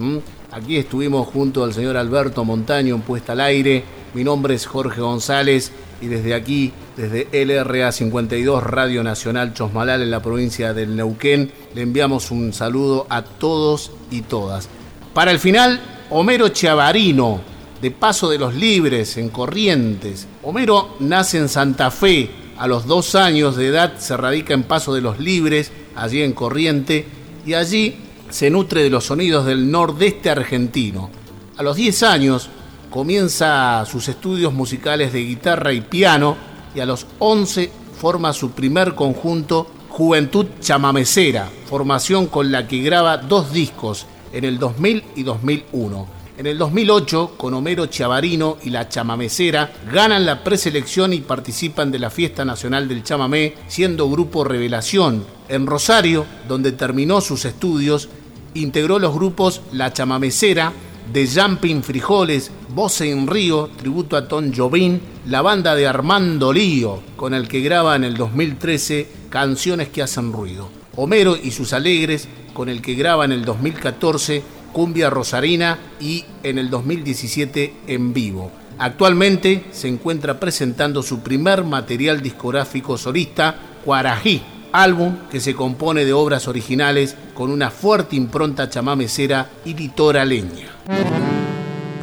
Aquí 0.52 0.78
estuvimos 0.78 1.28
junto 1.28 1.64
al 1.64 1.74
señor 1.74 1.98
Alberto 1.98 2.46
Montaño 2.46 2.96
en 2.96 3.02
Puesta 3.02 3.34
al 3.34 3.42
Aire. 3.42 3.84
Mi 4.14 4.24
nombre 4.24 4.54
es 4.54 4.68
Jorge 4.68 5.02
González 5.02 5.72
y 6.00 6.08
desde 6.08 6.36
aquí, 6.36 6.72
desde 6.96 7.28
LRA 7.46 7.92
52 7.92 8.64
Radio 8.64 9.04
Nacional 9.04 9.54
Chosmalal 9.54 10.02
en 10.02 10.12
la 10.12 10.22
provincia 10.22 10.74
del 10.74 10.96
Neuquén, 10.96 11.52
le 11.74 11.82
enviamos 11.82 12.32
un 12.32 12.54
saludo 12.54 13.08
a 13.10 13.24
todos 13.24 13.92
y 14.12 14.22
todas. 14.22 14.70
Para 15.14 15.32
el 15.32 15.40
final, 15.40 15.82
Homero 16.10 16.50
Chiavarino, 16.50 17.42
de 17.82 17.92
Paso 17.92 18.30
de 18.30 18.38
los 18.38 18.54
Libres, 18.54 19.18
en 19.18 19.30
Corrientes. 19.30 20.28
Homero 20.44 20.96
nace 21.00 21.38
en 21.38 21.50
Santa 21.50 21.92
Fe, 21.92 22.30
a 22.58 22.68
los 22.68 22.86
dos 22.86 23.16
años 23.16 23.56
de 23.56 23.68
edad 23.68 23.98
se 23.98 24.16
radica 24.16 24.54
en 24.54 24.64
Paso 24.64 24.94
de 24.94 25.02
los 25.02 25.20
Libres, 25.20 25.72
allí 25.96 26.22
en 26.22 26.34
Corriente, 26.34 27.06
y 27.46 27.56
allí 27.56 27.96
se 28.30 28.50
nutre 28.50 28.84
de 28.84 28.90
los 28.90 29.06
sonidos 29.06 29.46
del 29.46 29.70
nordeste 29.70 30.30
argentino. 30.30 31.10
A 31.58 31.64
los 31.64 31.76
10 31.76 32.04
años 32.04 32.50
comienza 32.90 33.84
sus 33.86 34.08
estudios 34.08 34.54
musicales 34.54 35.12
de 35.12 35.24
guitarra 35.24 35.74
y 35.74 35.82
piano 35.82 36.53
y 36.76 36.80
a 36.80 36.86
los 36.86 37.06
11 37.20 37.72
forma 38.00 38.34
su 38.34 38.52
primer 38.52 38.96
conjunto 38.96 39.68
Juventud 39.90 40.48
Chamamecera, 40.60 41.50
formación 41.66 42.28
con 42.28 42.52
la 42.52 42.68
que 42.68 42.82
graba 42.82 43.18
dos 43.18 43.54
discos 43.54 44.08
en 44.32 44.44
el 44.44 44.58
2000 44.58 45.04
y 45.16 45.24
2001. 45.24 46.24
En 46.36 46.48
el 46.48 46.58
2008, 46.58 47.36
con 47.38 47.54
Homero 47.54 47.86
Chavarino 47.86 48.58
y 48.64 48.72
la 48.72 48.90
Chamamecera, 48.90 49.72
ganan 49.92 50.26
la 50.26 50.44
preselección 50.44 51.14
y 51.14 51.20
participan 51.20 51.92
de 51.92 52.00
la 52.00 52.10
Fiesta 52.10 52.44
Nacional 52.44 52.88
del 52.88 53.04
Chamamé, 53.04 53.54
siendo 53.68 54.10
grupo 54.10 54.44
Revelación. 54.44 55.24
En 55.48 55.68
Rosario, 55.68 56.26
donde 56.48 56.72
terminó 56.72 57.22
sus 57.22 57.46
estudios, 57.46 58.10
integró 58.56 58.98
los 58.98 59.14
grupos 59.14 59.62
La 59.72 59.94
Chamamecera, 59.94 60.74
de 61.14 61.28
Jumping 61.28 61.84
Frijoles, 61.84 62.50
Voce 62.70 63.12
en 63.12 63.28
Río, 63.28 63.70
tributo 63.78 64.18
a 64.18 64.28
Tom 64.28 64.52
Jobim, 64.52 65.00
la 65.28 65.44
banda 65.44 65.76
de 65.76 65.86
Armando 65.86 66.52
Lío, 66.52 67.04
con 67.16 67.36
el 67.36 67.48
que 67.48 67.62
graba 67.62 67.96
en 67.96 68.04
el 68.04 68.18
2013 68.18 69.08
Canciones 69.30 69.90
que 69.90 70.02
hacen 70.02 70.34
ruido. 70.34 70.70
Homero 70.96 71.38
y 71.38 71.52
sus 71.52 71.74
Alegres, 71.74 72.28
con 72.56 72.68
el 72.68 72.82
que 72.82 72.96
graba 72.96 73.26
en 73.26 73.32
el 73.32 73.46
2014 73.46 74.42
Cumbia 74.72 75.12
Rosarina 75.12 75.78
y 76.00 76.26
en 76.42 76.58
el 76.58 76.72
2017 76.72 77.74
en 77.86 78.12
vivo. 78.12 78.52
Actualmente 78.80 79.66
se 79.72 79.90
encuentra 79.90 80.40
presentando 80.40 81.04
su 81.04 81.20
primer 81.20 81.64
material 81.64 82.22
discográfico 82.22 82.98
solista, 82.98 83.56
Cuarají, 83.86 84.42
álbum 84.74 85.16
que 85.32 85.40
se 85.40 85.54
compone 85.54 86.04
de 86.04 86.12
obras 86.12 86.48
originales 86.48 87.16
con 87.34 87.50
una 87.50 87.72
fuerte 87.72 88.16
impronta 88.16 88.70
chamamecera 88.70 89.50
y 89.64 89.74
litoraleña. 89.76 90.68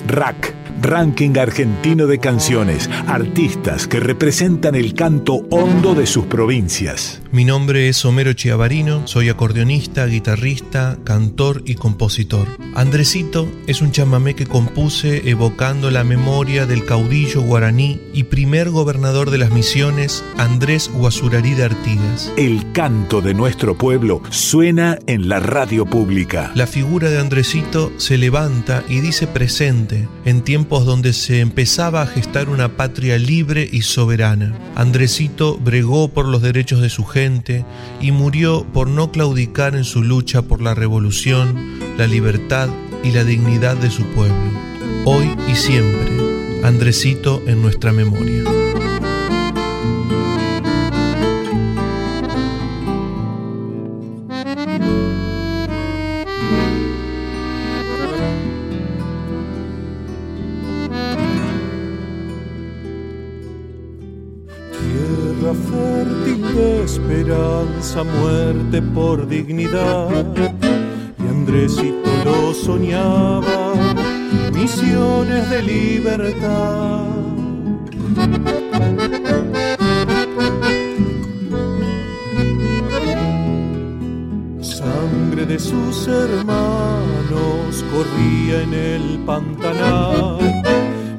Rack, 0.06 0.54
ranking 0.80 1.36
argentino 1.36 2.06
de 2.06 2.18
canciones, 2.18 2.88
artistas 3.06 3.86
que 3.86 4.00
representan 4.00 4.74
el 4.74 4.94
canto 4.94 5.42
hondo 5.50 5.94
de 5.94 6.06
sus 6.06 6.26
provincias. 6.26 7.20
Mi 7.32 7.44
nombre 7.44 7.88
es 7.88 8.04
Homero 8.04 8.32
Chiavarino, 8.32 9.06
soy 9.06 9.28
acordeonista, 9.28 10.04
guitarrista, 10.06 10.98
cantor 11.04 11.62
y 11.64 11.76
compositor. 11.76 12.48
Andresito 12.74 13.48
es 13.68 13.82
un 13.82 13.92
chamamé 13.92 14.34
que 14.34 14.46
compuse 14.46 15.30
evocando 15.30 15.92
la 15.92 16.02
memoria 16.02 16.66
del 16.66 16.84
caudillo 16.84 17.40
guaraní 17.42 18.00
y 18.12 18.24
primer 18.24 18.70
gobernador 18.70 19.30
de 19.30 19.38
las 19.38 19.52
misiones, 19.52 20.24
Andrés 20.38 20.90
Guasurarí 20.92 21.54
de 21.54 21.66
Artigas. 21.66 22.32
El 22.36 22.72
canto 22.72 23.20
de 23.20 23.32
nuestro 23.32 23.78
pueblo 23.78 24.22
suena 24.30 24.98
en 25.06 25.28
la 25.28 25.38
radio 25.38 25.86
pública. 25.86 26.50
La 26.56 26.66
figura 26.66 27.10
de 27.10 27.20
Andresito 27.20 27.92
se 27.96 28.18
levanta 28.18 28.82
y 28.88 28.98
dice 28.98 29.28
presente 29.28 30.08
en 30.24 30.42
tiempos 30.42 30.84
donde 30.84 31.12
se 31.12 31.38
empezaba 31.38 32.02
a 32.02 32.06
gestar 32.08 32.48
una 32.48 32.76
patria 32.76 33.18
libre 33.18 33.68
y 33.70 33.82
soberana. 33.82 34.58
Andresito 34.74 35.58
bregó 35.58 36.08
por 36.08 36.26
los 36.26 36.42
derechos 36.42 36.80
de 36.80 36.90
su 36.90 37.04
gente 37.04 37.19
y 38.00 38.12
murió 38.12 38.64
por 38.72 38.88
no 38.88 39.10
claudicar 39.10 39.74
en 39.74 39.84
su 39.84 40.02
lucha 40.02 40.42
por 40.42 40.62
la 40.62 40.74
revolución, 40.74 41.78
la 41.98 42.06
libertad 42.06 42.68
y 43.04 43.10
la 43.10 43.24
dignidad 43.24 43.76
de 43.76 43.90
su 43.90 44.04
pueblo. 44.14 44.36
Hoy 45.04 45.36
y 45.46 45.54
siempre, 45.54 46.10
Andresito 46.62 47.42
en 47.46 47.62
nuestra 47.62 47.92
memoria. 47.92 48.69
Esperanza, 67.30 68.02
muerte 68.02 68.82
por 68.82 69.28
dignidad. 69.28 70.10
Y 71.18 71.28
Andresito 71.28 72.10
lo 72.24 72.52
soñaba, 72.52 73.74
misiones 74.52 75.48
de 75.50 75.62
libertad. 75.62 77.06
Sangre 84.60 85.46
de 85.46 85.58
sus 85.58 86.08
hermanos 86.08 87.84
corría 87.92 88.62
en 88.62 88.74
el 88.74 89.18
pantanal 89.24 90.62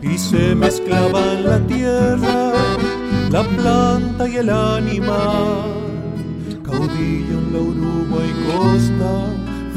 y 0.01 0.18
se 0.18 0.55
mezclaba 0.55 1.34
en 1.34 1.45
la 1.45 1.59
tierra 1.68 2.53
la 3.30 3.43
planta 3.43 4.28
y 4.28 4.36
el 4.38 4.49
animal. 4.49 5.80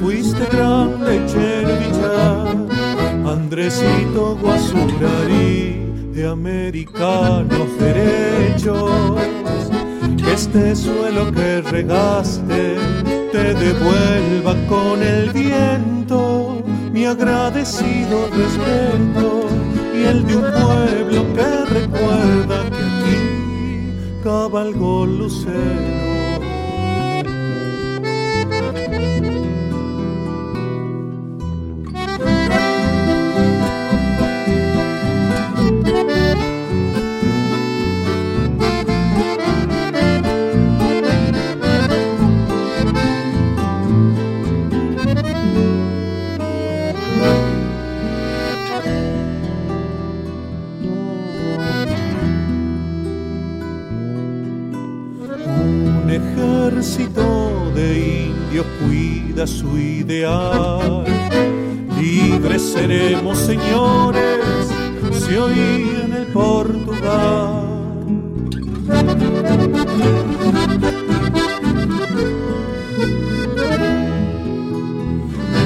Fuiste 0.00 0.46
gran 0.52 1.04
lechero. 1.04 1.74
Andresito 3.26 4.36
Guasurarí, 4.40 5.80
de 6.12 6.28
americanos 6.28 7.68
derechos, 7.78 8.90
este 10.32 10.76
suelo 10.76 11.32
que 11.32 11.62
regaste 11.62 12.76
te 13.32 13.54
devuelva 13.54 14.54
con 14.68 15.02
el 15.02 15.30
viento 15.30 16.62
mi 16.92 17.04
agradecido 17.06 18.28
respeto 18.28 19.48
y 19.96 20.04
el 20.04 20.24
de 20.26 20.36
un 20.36 20.42
pueblo 20.42 21.34
que 21.34 21.64
recuerda 21.74 22.70
que 22.70 22.76
aquí 22.76 24.22
cabalgó 24.22 25.06
lucero. 25.06 26.13
Su 59.46 59.76
ideal. 59.78 61.04
Libres 62.00 62.62
seremos, 62.62 63.38
señores, 63.38 64.68
si 65.12 65.34
hoy 65.36 65.58
en 66.04 66.12
el 66.12 66.26
Portugal. 66.28 67.64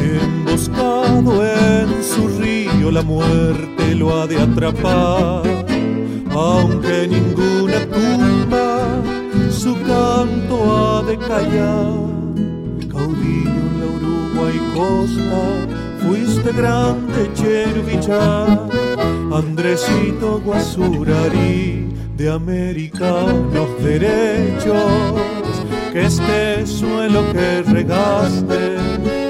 Emboscado 0.02 1.44
en 1.44 2.04
su 2.04 2.28
río, 2.40 2.90
la 2.90 3.02
muerte 3.02 3.94
lo 3.94 4.20
ha 4.20 4.26
de 4.26 4.40
atrapar, 4.40 5.42
aunque 6.30 7.06
ninguna 7.08 7.47
canto 11.28 11.34
ha 11.34 11.40
de 11.40 12.86
callar 12.88 13.18
y 14.54 14.74
costa, 14.74 15.40
fuiste 16.00 16.52
grande 16.52 17.30
Cherubichá, 17.34 18.46
Andresito 19.32 20.40
Guasurarí, 20.40 21.86
de 22.16 22.30
americanos 22.30 23.68
derechos, 23.82 25.20
que 25.92 26.06
este 26.06 26.66
suelo 26.66 27.30
que 27.32 27.62
regaste 27.62 28.76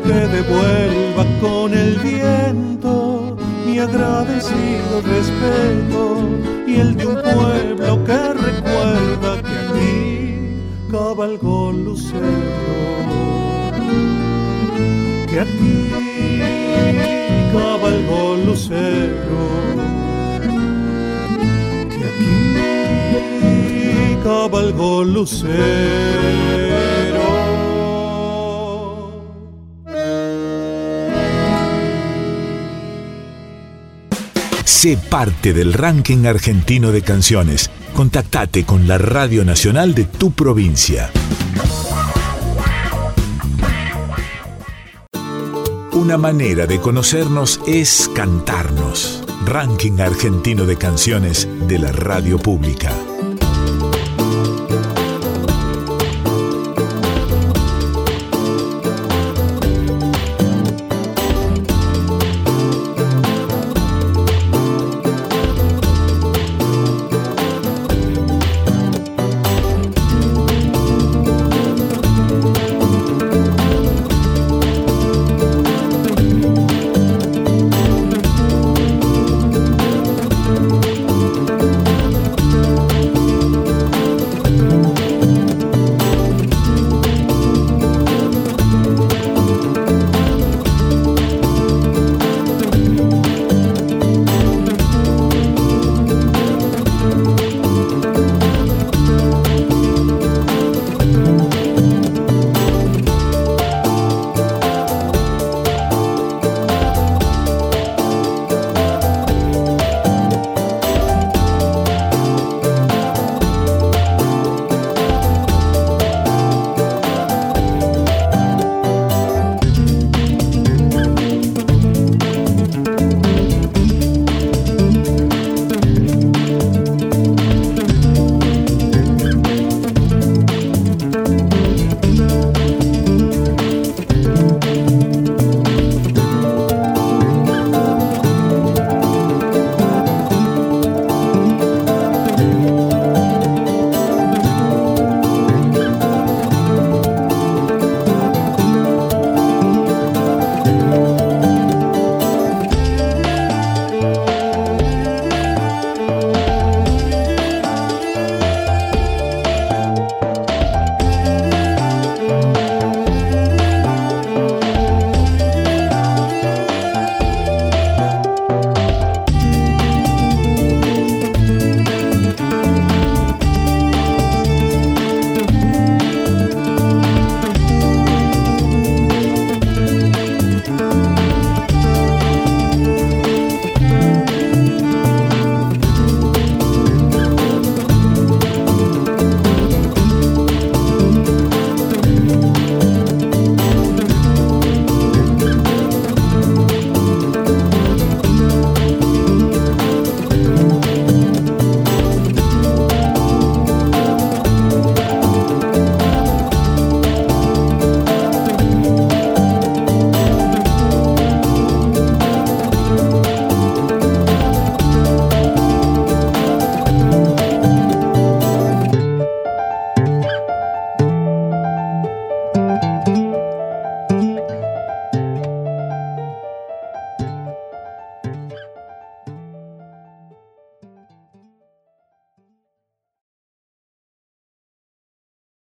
te 0.07 0.29
devuelva 0.29 1.25
con 1.41 1.75
el 1.75 1.99
viento 1.99 3.37
mi 3.67 3.79
agradecido 3.81 5.03
respeto 5.03 6.29
y 6.67 6.77
el 6.77 6.97
de 6.97 7.07
un 7.07 7.15
pueblo 7.15 8.05
que 8.05 8.33
recuerda 8.35 9.38
cabalgó 10.91 11.73
lucero 11.73 12.79
que 15.29 15.41
aquí 15.41 15.91
cabalgó 17.53 18.37
lucero, 18.37 19.39
que 21.91 22.05
aquí 22.11 24.17
cabalgó 24.23 25.05
lucero. 25.05 25.39
Sé 34.65 34.97
parte 34.97 35.53
del 35.53 35.73
ranking 35.73 36.27
argentino 36.27 36.93
de 36.93 37.03
canciones. 37.03 37.69
Contactate 37.99 38.65
con 38.65 38.87
la 38.87 38.97
Radio 38.97 39.45
Nacional 39.45 39.93
de 39.93 40.05
tu 40.05 40.31
provincia. 40.31 41.11
Una 45.91 46.17
manera 46.17 46.67
de 46.67 46.79
conocernos 46.79 47.61
es 47.67 48.09
cantarnos. 48.15 49.25
Ranking 49.45 49.99
argentino 49.99 50.65
de 50.65 50.77
canciones 50.77 51.49
de 51.67 51.81
la 51.81 51.91
radio 51.91 52.39
pública. 52.39 52.93